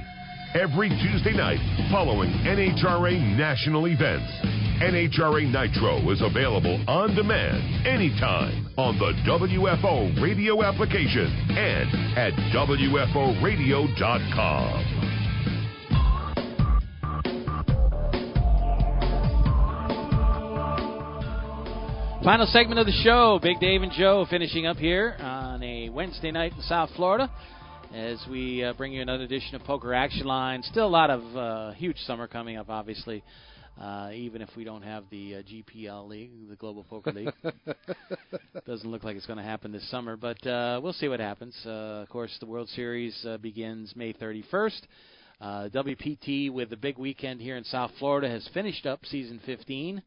[0.53, 1.59] Every Tuesday night
[1.91, 4.31] following NHRA national events.
[4.81, 15.07] NHRA Nitro is available on demand anytime on the WFO radio application and at WFOradio.com.
[22.27, 23.39] Final segment of the show.
[23.41, 25.36] Big Dave and Joe finishing up here a
[25.97, 27.27] Wednesday night in South Florida
[27.91, 30.61] as we uh, bring you another edition of Poker Action Line.
[30.61, 33.23] Still a lot of uh, huge summer coming up, obviously.
[33.81, 37.33] Uh, even if we don't have the uh, GPL League, the Global Poker League,
[38.67, 40.15] doesn't look like it's going to happen this summer.
[40.15, 41.59] But uh, we'll see what happens.
[41.65, 44.81] Uh, of course, the World Series uh, begins May 31st.
[45.41, 50.03] Uh, WPT with the big weekend here in South Florida has finished up season 15,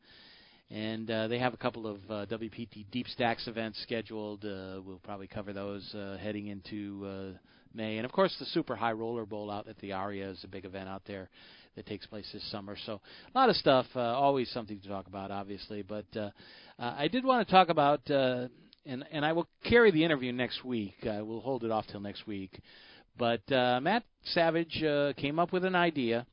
[0.71, 4.45] and uh, they have a couple of uh, WPT Deep Stacks events scheduled.
[4.45, 7.39] Uh, we'll probably cover those uh, heading into uh,
[7.75, 10.49] May, and of course the Super High Roller Bowl out at the Aria is a
[10.49, 11.29] big event out there
[11.77, 12.77] that takes place this summer.
[12.87, 13.01] So
[13.35, 15.83] a lot of stuff, uh, always something to talk about, obviously.
[15.83, 16.31] But uh,
[16.79, 18.49] uh, I did want to talk about, uh,
[18.87, 20.95] and and I will carry the interview next week.
[21.05, 22.61] I will hold it off till next week.
[23.19, 26.27] But uh, Matt Savage uh, came up with an idea.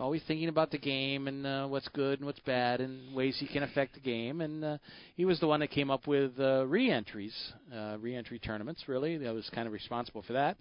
[0.00, 3.46] Always thinking about the game and uh, what's good and what's bad and ways he
[3.46, 4.40] can affect the game.
[4.40, 4.78] And uh,
[5.14, 7.34] he was the one that came up with uh, re-entries,
[7.72, 8.88] uh, re-entry tournaments.
[8.88, 10.56] Really, that was kind of responsible for that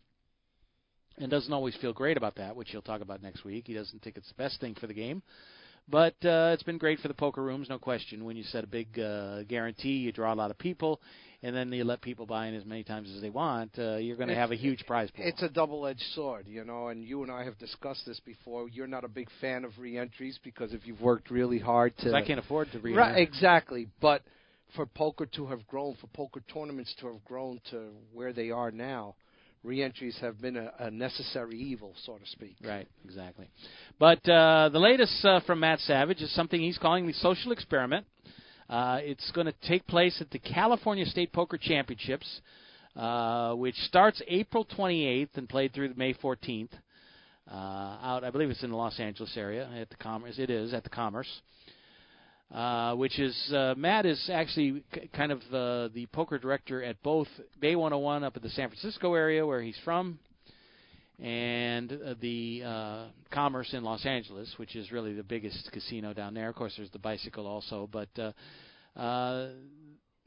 [1.20, 3.68] and doesn't always feel great about that, which he'll talk about next week.
[3.68, 5.22] He doesn't think it's the best thing for the game.
[5.90, 8.24] But uh, it's been great for the poker rooms, no question.
[8.24, 11.02] When you set a big uh, guarantee, you draw a lot of people,
[11.42, 13.72] and then you let people buy in as many times as they want.
[13.78, 15.26] Uh, you're going to have a huge prize pool.
[15.28, 16.90] It's a double-edged sword, you know.
[16.90, 18.70] And you and I have discussed this before.
[18.70, 22.24] You're not a big fan of reentries because if you've worked really hard to, I
[22.24, 23.88] can't afford to re right, exactly.
[24.00, 24.22] But
[24.76, 28.70] for poker to have grown, for poker tournaments to have grown to where they are
[28.70, 29.16] now,
[29.64, 32.56] reentries have been a, a necessary evil, so to speak.
[32.64, 33.50] Right, exactly.
[34.00, 38.06] But uh, the latest uh, from Matt Savage is something he's calling the social experiment.
[38.70, 42.42] Uh, it's going to take place at the California State Poker Championships,
[42.96, 46.70] uh, which starts April 28th and played through May 14th.
[47.52, 50.36] Uh, out, I believe it's in the Los Angeles area at the Commerce.
[50.38, 51.42] It is at the Commerce.
[52.54, 57.00] Uh, which is uh, Matt is actually c- kind of uh, the poker director at
[57.04, 57.28] both
[57.60, 60.18] Bay 101 up at the San Francisco area where he's from,
[61.20, 66.34] and uh, the uh, Commerce in Los Angeles, which is really the biggest casino down
[66.34, 66.50] there.
[66.50, 69.50] Of course, there's the Bicycle also, but uh, uh,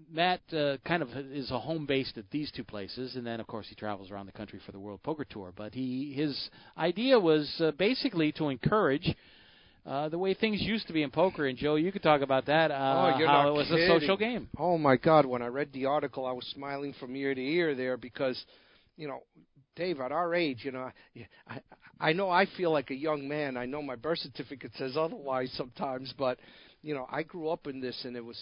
[0.08, 3.48] Matt uh, kind of is a home based at these two places, and then of
[3.48, 5.52] course he travels around the country for the World Poker Tour.
[5.56, 9.12] But he his idea was uh, basically to encourage
[9.84, 11.46] uh, the way things used to be in poker.
[11.46, 12.70] And Joe, you could talk about that.
[12.70, 13.90] Uh, oh, you're how not it was kidding.
[13.90, 14.48] a social game.
[14.56, 15.26] Oh my God!
[15.26, 18.40] When I read the article, I was smiling from ear to ear there because,
[18.96, 19.22] you know,
[19.74, 20.90] Dave, at our age, you know,
[21.48, 21.60] I
[22.00, 23.56] I know I feel like a young man.
[23.56, 26.38] I know my birth certificate says otherwise sometimes, but
[26.82, 28.40] you know, I grew up in this, and it was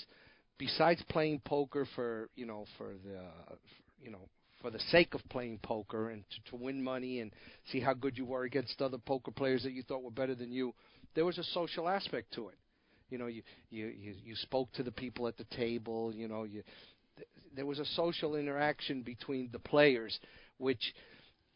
[0.59, 3.20] besides playing poker for you know for the
[4.03, 4.28] you know
[4.61, 7.32] for the sake of playing poker and to, to win money and
[7.72, 10.53] see how good you were against other poker players that you thought were better than
[10.53, 10.74] you
[11.14, 12.56] there was a social aspect to it.
[13.11, 13.92] You know, you you
[14.24, 16.12] you, spoke to the people at the table.
[16.14, 16.62] You know, you
[17.16, 20.16] th- there was a social interaction between the players,
[20.58, 20.94] which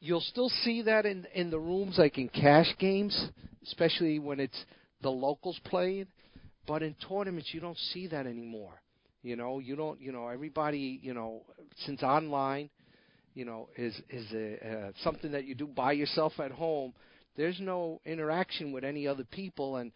[0.00, 3.28] you'll still see that in in the rooms like in cash games,
[3.62, 4.64] especially when it's
[5.02, 6.08] the locals playing.
[6.66, 8.80] But in tournaments, you don't see that anymore.
[9.22, 10.00] You know, you don't.
[10.00, 10.98] You know, everybody.
[11.02, 11.42] You know,
[11.86, 12.68] since online,
[13.34, 16.94] you know, is is a, uh, something that you do by yourself at home
[17.36, 19.92] there's no interaction with any other people, and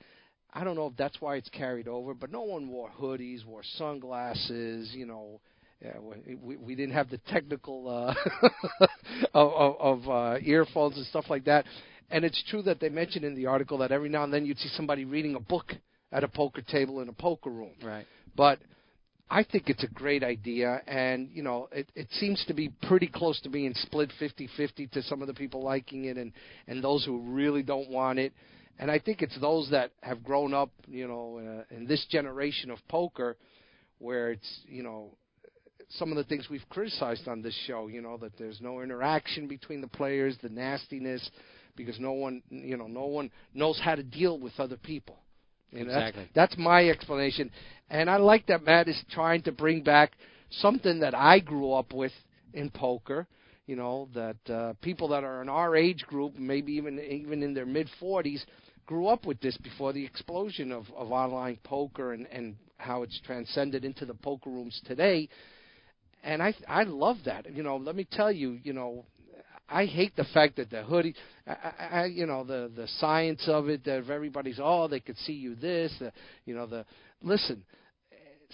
[0.53, 2.15] I don't know if that's why it's carried over.
[2.15, 4.93] But no one wore hoodies, wore sunglasses.
[4.93, 5.41] You know,
[5.83, 5.99] yeah,
[6.43, 8.15] we we didn't have the technical uh,
[9.35, 11.65] of, of, of uh, earphones and stuff like that.
[12.11, 14.59] And it's true that they mentioned in the article that every now and then you'd
[14.59, 15.75] see somebody reading a book
[16.11, 17.73] at a poker table in a poker room.
[17.83, 18.07] Right.
[18.35, 18.61] But
[19.31, 23.09] I think it's a great idea, and you know, it, it seems to be pretty
[23.09, 26.33] close to being split 50-50 to some of the people liking it, and
[26.67, 28.33] and those who really don't want it.
[28.79, 32.71] And I think it's those that have grown up, you know, uh, in this generation
[32.71, 33.37] of poker,
[33.99, 35.17] where it's you know
[35.91, 39.49] some of the things we've criticized on this show, you know, that there's no interaction
[39.49, 41.31] between the players, the nastiness,
[41.77, 45.19] because no one, you know, no one knows how to deal with other people.
[45.73, 46.29] You know, Exactly.
[46.35, 47.51] That's, that's my explanation,
[47.91, 50.13] and I like that Matt is trying to bring back
[50.51, 52.13] something that I grew up with
[52.55, 53.27] in poker.
[53.67, 57.53] You know that uh, people that are in our age group, maybe even even in
[57.53, 58.45] their mid 40s,
[58.87, 63.21] grew up with this before the explosion of, of online poker and, and how it's
[63.27, 65.29] transcended into the poker rooms today.
[66.25, 67.55] And I I love that.
[67.55, 69.05] You know, let me tell you, you know,
[69.69, 71.15] I hate the fact that the hoodie,
[71.47, 75.35] I, I, you know, the the science of it that everybody's oh they could see
[75.35, 76.13] you this, the,
[76.45, 76.85] you know the
[77.23, 77.65] listen.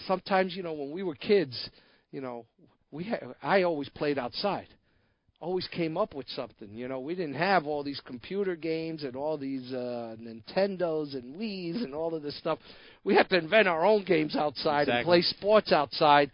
[0.07, 1.69] Sometimes you know when we were kids,
[2.11, 2.45] you know,
[2.91, 4.67] we had, I always played outside.
[5.41, 7.01] Always came up with something, you know.
[7.01, 11.93] We didn't have all these computer games and all these uh, Nintendos and Wii's and
[11.93, 12.57] all of this stuff.
[13.03, 16.31] We had to invent our own games outside and play sports outside.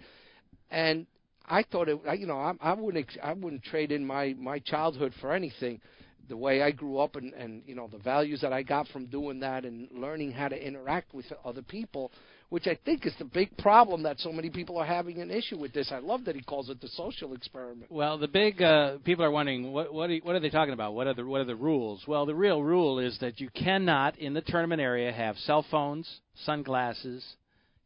[0.70, 1.08] And
[1.46, 5.14] I thought it, you know, I, I wouldn't, I wouldn't trade in my my childhood
[5.20, 5.82] for anything.
[6.30, 9.08] The way I grew up and and you know the values that I got from
[9.08, 12.12] doing that and learning how to interact with other people,
[12.50, 15.58] which I think is the big problem that so many people are having an issue
[15.58, 15.92] with this.
[15.92, 17.92] I love that he calls it the social experiment.
[17.92, 20.94] Well, the big uh, people are wondering what what are, what are they talking about?
[20.94, 22.04] What are the what are the rules?
[22.08, 26.22] Well, the real rule is that you cannot in the tournament area have cell phones,
[26.46, 27.26] sunglasses,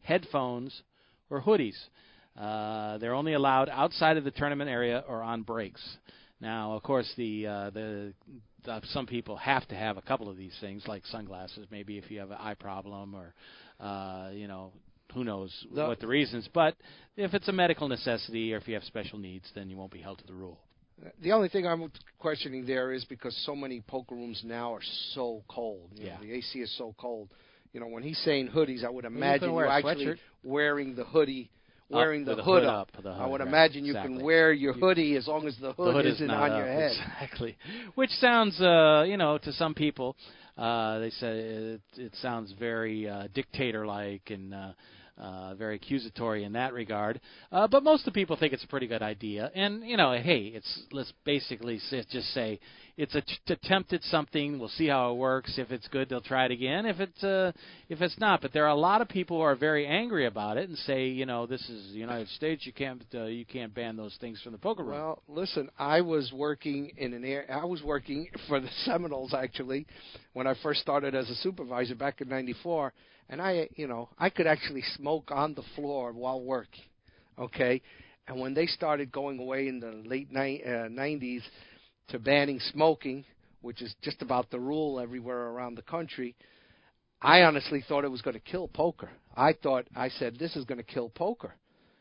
[0.03, 0.83] headphones,
[1.31, 1.77] or hoodies.
[2.37, 5.81] Uh, they're only allowed outside of the tournament area or on breaks.
[6.41, 8.13] Now, of course, the uh, the
[8.67, 12.11] uh, some people have to have a couple of these things, like sunglasses, maybe if
[12.11, 13.33] you have an eye problem or
[13.79, 14.71] uh, you know
[15.13, 16.49] who knows The- what the reasons.
[16.53, 16.75] But
[17.15, 20.01] if it's a medical necessity or if you have special needs, then you won't be
[20.01, 20.59] held to the rule.
[21.21, 24.81] The only thing I'm questioning there is because so many poker rooms now are
[25.13, 25.89] so cold.
[25.93, 26.15] You Yeah.
[26.15, 27.29] know, the AC is so cold.
[27.73, 30.17] You know, when he's saying hoodies, I would imagine you're actually sweatshirt.
[30.43, 31.49] wearing the hoodie,
[31.89, 32.89] wearing the with hood, hood up.
[32.97, 34.17] up, the I would right, imagine you exactly.
[34.17, 36.57] can wear your hoodie as long as the hood, the hood isn't is on up,
[36.57, 36.91] your head.
[36.91, 37.57] Exactly.
[37.95, 40.15] Which sounds, uh, you know, to some people,
[40.57, 44.71] uh, they say it, it sounds very uh, dictator-like and uh,
[45.17, 47.21] uh, very accusatory in that regard.
[47.51, 49.51] Uh, but most of the people think it's a pretty good idea.
[49.55, 52.59] And you know, hey, it's let's basically just say
[52.97, 54.59] it's a t- attempt at something.
[54.59, 55.55] We'll see how it works.
[55.57, 56.85] If it's good, they'll try it again.
[56.85, 57.51] If it's uh,
[57.89, 60.57] if it's not, but there are a lot of people who are very angry about
[60.57, 62.65] it and say, you know, this is the United States.
[62.65, 64.93] You can't uh, you can't ban those things from the poker room.
[64.93, 67.45] Well, listen, I was working in an air.
[67.49, 69.85] I was working for the Seminoles actually
[70.33, 72.93] when I first started as a supervisor back in '94,
[73.29, 76.83] and I, you know, I could actually smoke on the floor while working.
[77.37, 77.81] Okay,
[78.27, 81.41] and when they started going away in the late ni- uh, '90s
[82.09, 83.25] to banning smoking,
[83.61, 86.35] which is just about the rule everywhere around the country.
[87.21, 89.09] I honestly thought it was going to kill poker.
[89.35, 91.55] I thought I said this is going to kill poker.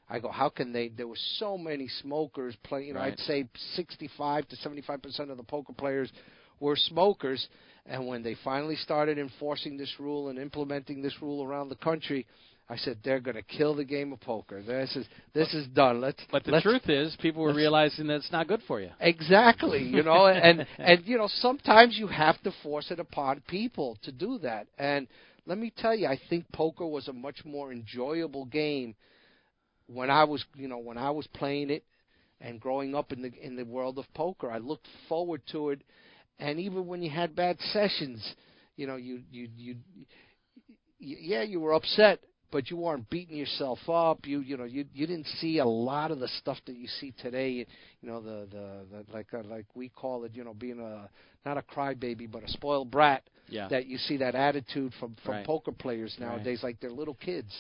[0.09, 0.89] I go, how can they?
[0.89, 2.89] There were so many smokers playing.
[2.89, 3.15] You know, Right.
[3.15, 6.13] I'd say 65 to 75 percent of the poker players
[6.61, 7.49] were smokers.
[7.87, 12.27] And when they finally started enforcing this rule and implementing this rule around the country,
[12.69, 14.63] I said they're going to kill the game of poker.
[14.63, 16.01] This is this is done.
[16.01, 16.23] Let's.
[16.33, 18.89] But the let's, truth is, people were realizing that it's not good for you.
[19.01, 23.99] Exactly, you know, and and you know sometimes you have to force it upon people
[24.05, 24.67] to do that.
[24.79, 25.07] And
[25.45, 28.95] let me tell you, I think poker was a much more enjoyable game
[29.87, 31.85] when I was, you know, when I was playing it
[32.41, 34.51] and growing up in the in the world of poker.
[34.51, 35.83] I looked forward to it,
[36.39, 38.35] and even when you had bad sessions,
[38.77, 39.77] you know, you you you,
[40.99, 42.21] you yeah, you were upset,
[42.51, 44.27] but you weren't beating yourself up.
[44.27, 47.13] You you know you you didn't see a lot of the stuff that you see
[47.21, 47.51] today.
[47.51, 50.33] You know the the, the like uh, like we call it.
[50.35, 51.09] You know being a
[51.45, 53.23] not a crybaby but a spoiled brat.
[53.49, 53.69] Yeah.
[53.69, 55.47] That you see that attitude from from Right.
[55.47, 57.53] poker players nowadays, like they're little kids.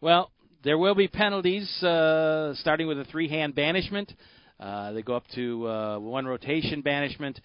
[0.00, 0.32] Well,
[0.64, 4.12] there will be penalties uh, starting with a three-hand banishment.
[4.58, 7.40] Uh, they go up to uh, one rotation banishment,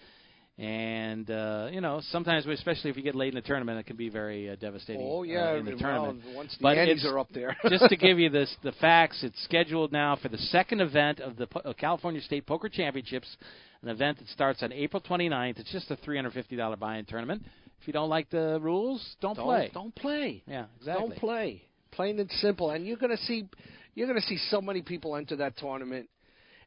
[0.56, 3.96] and uh, you know sometimes, especially if you get late in the tournament, it can
[3.96, 5.02] be very uh, devastating.
[5.04, 6.22] Oh uh, yeah, in the well, tournament.
[6.34, 7.56] once the But it's- are up there.
[7.68, 11.36] just to give you this, the facts, it's scheduled now for the second event of
[11.36, 13.36] the Po- uh, California State Poker Championships,
[13.82, 15.58] an event that starts on April 29th.
[15.58, 17.42] It's just a $350 buy-in tournament.
[17.80, 19.70] If you don't like the rules, don't, don't play.
[19.74, 20.42] Don't play.
[20.46, 21.08] Yeah, exactly.
[21.08, 21.62] Don't play.
[21.90, 22.70] Plain and simple.
[22.70, 23.48] And you're gonna see
[23.94, 26.08] you're gonna see so many people enter that tournament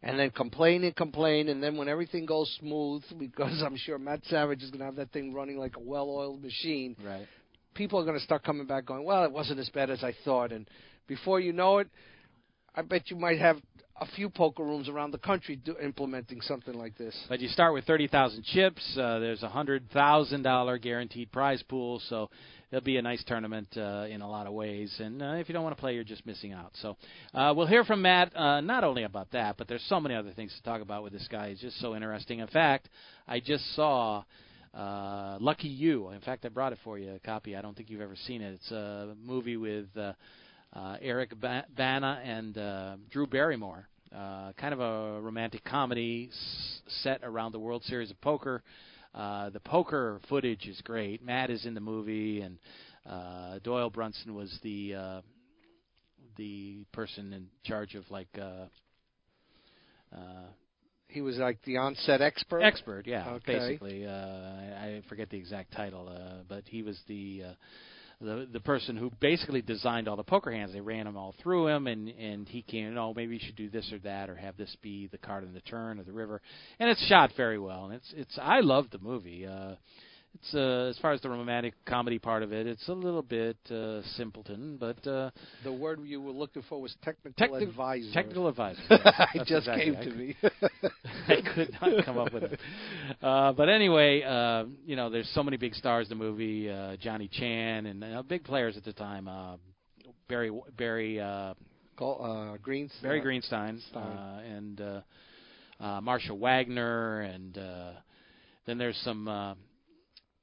[0.04, 4.22] and then complain and complain and then when everything goes smooth, because I'm sure Matt
[4.26, 7.28] Savage is gonna have that thing running like a well oiled machine, Right.
[7.74, 10.52] people are gonna start coming back going, Well, it wasn't as bad as I thought
[10.52, 10.68] and
[11.08, 11.88] before you know it,
[12.76, 13.58] I bet you might have
[14.00, 17.16] a few poker rooms around the country do, implementing something like this.
[17.28, 18.96] But you start with thirty thousand chips.
[18.96, 22.30] Uh, there's a hundred thousand dollar guaranteed prize pool, so
[22.72, 24.94] it'll be a nice tournament uh, in a lot of ways.
[25.00, 26.72] And uh, if you don't want to play, you're just missing out.
[26.82, 26.98] So
[27.34, 30.32] uh, we'll hear from Matt uh, not only about that, but there's so many other
[30.32, 31.50] things to talk about with this guy.
[31.50, 32.40] He's just so interesting.
[32.40, 32.90] In fact,
[33.28, 34.24] I just saw.
[34.74, 36.10] Uh, Lucky You.
[36.10, 37.56] In fact, I brought it for you, a copy.
[37.56, 38.54] I don't think you've ever seen it.
[38.54, 40.14] It's a movie with uh,
[40.74, 43.88] uh, Eric ba- Bana and uh, Drew Barrymore.
[44.16, 48.62] Uh, kind of a romantic comedy s- set around the World Series of Poker.
[48.62, 51.24] Uh, the poker footage is great.
[51.24, 52.58] Matt is in the movie, and
[53.06, 55.22] uh, Doyle Brunson was the uh,
[56.38, 58.66] the person in charge of like uh,
[60.16, 60.48] uh,
[61.08, 62.62] He was like the onset expert.
[62.62, 63.60] expert, yeah, Okay.
[63.60, 64.06] basically.
[64.06, 67.54] Uh, I, I forget the exact title, uh, but he was the uh,
[68.20, 70.74] the the person who basically designed all the poker hands.
[70.74, 72.98] They ran them all through him, and and he came.
[72.98, 75.54] Oh, maybe you should do this or that, or have this be the card in
[75.54, 76.42] the turn or the river.
[76.80, 77.86] And it's shot very well.
[77.86, 78.40] And it's it's.
[78.42, 79.46] I love the movie.
[79.46, 79.76] Uh,
[80.42, 83.58] it's uh, as far as the romantic comedy part of it, it's a little bit
[83.72, 85.32] uh, simpleton, but uh,
[85.64, 88.12] The word you were looking for was technical Techni- advisor.
[88.14, 88.80] technical advisor.
[88.90, 89.02] yes.
[89.36, 90.36] it just exactly- came I to could- me.
[91.28, 92.60] I could not come up with it.
[93.22, 96.70] Uh, but anyway, uh, you know, there's so many big stars in the movie.
[96.70, 99.28] Uh, Johnny Chan and uh, big players at the time.
[99.28, 99.58] Uh,
[100.30, 101.54] Barry Barry uh,
[101.98, 102.92] Call, uh, Greens.
[103.02, 104.04] Barry Greenstein Stein.
[104.04, 105.02] uh, and uh,
[105.80, 107.92] uh, Marsha Waggoner, and uh,
[108.66, 109.54] then there's some, uh,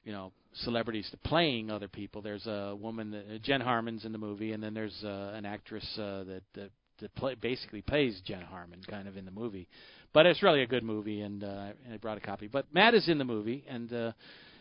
[0.05, 2.23] you know, celebrities playing other people.
[2.23, 5.47] There's a woman, that, uh, Jen Harman's in the movie, and then there's uh, an
[5.47, 9.69] actress uh, that that, that play, basically plays Jen Harman, kind of in the movie.
[10.13, 12.47] But it's really a good movie, and uh, I brought a copy.
[12.47, 14.13] But Matt is in the movie, and uh,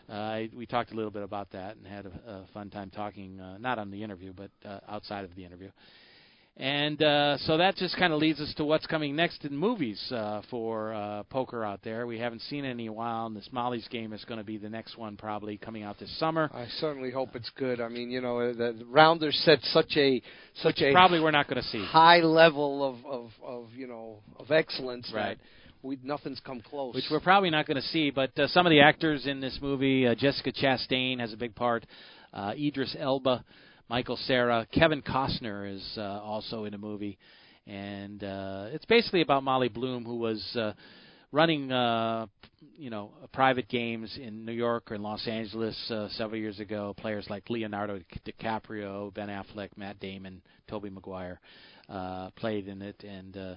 [0.09, 2.89] uh, I, we talked a little bit about that and had a, a fun time
[2.89, 5.69] talking, uh, not on the interview, but uh, outside of the interview.
[6.55, 9.99] And uh, so that just kind of leads us to what's coming next in movies
[10.11, 12.05] uh, for uh, poker out there.
[12.05, 14.57] We haven't seen any in a while, and this Molly's game is going to be
[14.57, 16.51] the next one probably coming out this summer.
[16.53, 17.81] I certainly hope it's good.
[17.81, 20.21] I mean, you know, the Rounders set such a
[20.57, 23.87] such Which a probably we're not going to see high level of, of of you
[23.87, 25.39] know of excellence right.
[25.39, 25.43] that
[25.81, 26.93] we nothing's come close.
[26.93, 29.57] Which we're probably not going to see, but uh, some of the actors in this
[29.59, 31.83] movie, uh, Jessica Chastain has a big part.
[32.31, 33.43] Uh, Idris Elba
[33.93, 34.65] Michael Cera.
[34.71, 37.19] Kevin Costner is uh, also in a movie,
[37.67, 40.73] and uh, it's basically about Molly Bloom, who was uh,
[41.31, 42.25] running, uh,
[42.75, 46.95] you know, private games in New York or in Los Angeles uh, several years ago.
[46.97, 51.39] Players like Leonardo DiCaprio, Ben Affleck, Matt Damon, Tobey Maguire
[51.87, 53.37] uh, played in it, and.
[53.37, 53.55] Uh,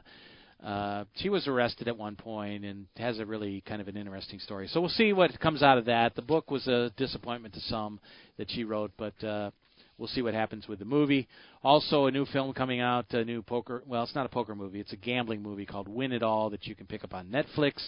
[0.64, 4.38] uh, she was arrested at one point and has a really kind of an interesting
[4.38, 4.66] story.
[4.68, 6.14] So we'll see what comes out of that.
[6.16, 8.00] The book was a disappointment to some
[8.38, 9.50] that she wrote, but uh,
[9.98, 11.26] We'll see what happens with the movie.
[11.62, 13.82] Also, a new film coming out, a new poker.
[13.86, 16.66] Well, it's not a poker movie; it's a gambling movie called Win It All that
[16.66, 17.82] you can pick up on Netflix.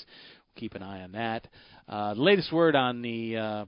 [0.56, 1.46] Keep an eye on that.
[1.86, 3.64] Uh, the latest word on the uh,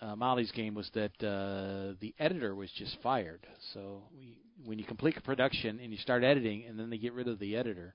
[0.00, 3.46] uh, Molly's game was that uh, the editor was just fired.
[3.72, 7.12] So we, when you complete a production and you start editing, and then they get
[7.12, 7.94] rid of the editor,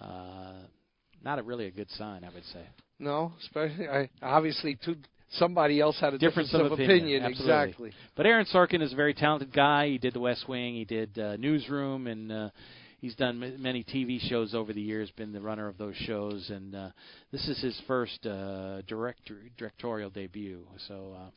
[0.00, 0.52] uh,
[1.24, 2.66] not a really a good sign, I would say.
[2.98, 4.96] No, especially I, obviously two
[5.32, 7.22] somebody else had a difference, difference of opinion.
[7.22, 7.24] opinion.
[7.24, 7.92] Exactly.
[8.16, 9.88] But Aaron Sorkin is a very talented guy.
[9.88, 10.74] He did The West Wing.
[10.74, 12.50] He did uh, Newsroom, and uh,
[13.00, 15.10] he's done m- many TV shows over the years.
[15.16, 16.88] Been the runner of those shows, and uh,
[17.32, 20.66] this is his first uh, director directorial debut.
[20.88, 21.30] So uh,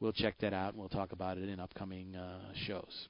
[0.00, 3.08] we'll check that out, and we'll talk about it in upcoming uh, shows.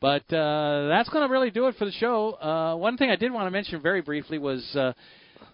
[0.00, 2.32] But uh, that's going to really do it for the show.
[2.32, 4.94] Uh, one thing I did want to mention very briefly was uh,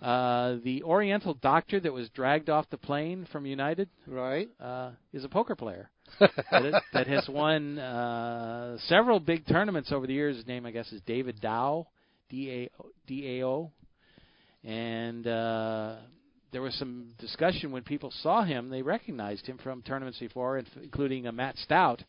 [0.02, 5.24] uh, the Oriental doctor that was dragged off the plane from United, right, uh, is
[5.24, 10.36] a poker player that, is, that has won uh, several big tournaments over the years.
[10.36, 11.86] His name, I guess, is David Dao,
[12.30, 12.70] D A
[13.06, 13.70] D A O,
[14.64, 15.96] and uh,
[16.52, 18.70] there was some discussion when people saw him.
[18.70, 22.02] They recognized him from tournaments before, including uh, Matt Stout,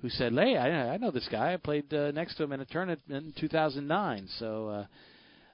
[0.00, 1.54] who said, "Hey, I, I know this guy.
[1.54, 4.68] I played uh, next to him in a tournament in 2009." So.
[4.68, 4.86] Uh,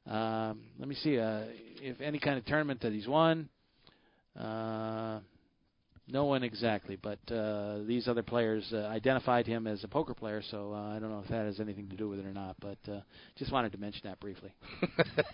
[0.06, 1.44] um, let me see uh,
[1.80, 3.48] if any kind of tournament that he's won.
[4.38, 5.20] Uh,
[6.08, 10.42] no one exactly, but uh, these other players uh, identified him as a poker player,
[10.50, 12.56] so uh, I don't know if that has anything to do with it or not.
[12.60, 13.00] But uh,
[13.38, 14.52] just wanted to mention that briefly.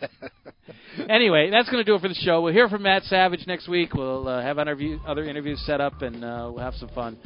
[1.08, 2.42] anyway, that's going to do it for the show.
[2.42, 3.94] We'll hear from Matt Savage next week.
[3.94, 7.18] We'll uh, have interview, other interviews set up, and uh, we'll have some fun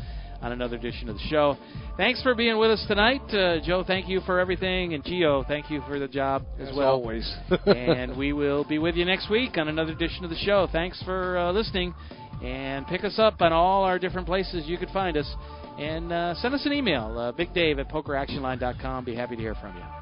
[0.43, 1.57] on another edition of the show.
[1.97, 3.84] Thanks for being with us tonight, uh, Joe.
[3.86, 6.93] Thank you for everything, and Geo, thank you for the job as, as well.
[6.93, 7.32] Always.
[7.66, 10.68] and we will be with you next week on another edition of the show.
[10.70, 11.95] Thanks for uh, listening,
[12.43, 15.32] and pick us up on all our different places you could find us,
[15.78, 19.05] and uh, send us an email, uh, Big Dave at PokerActionLine.com.
[19.05, 20.01] Be happy to hear from you.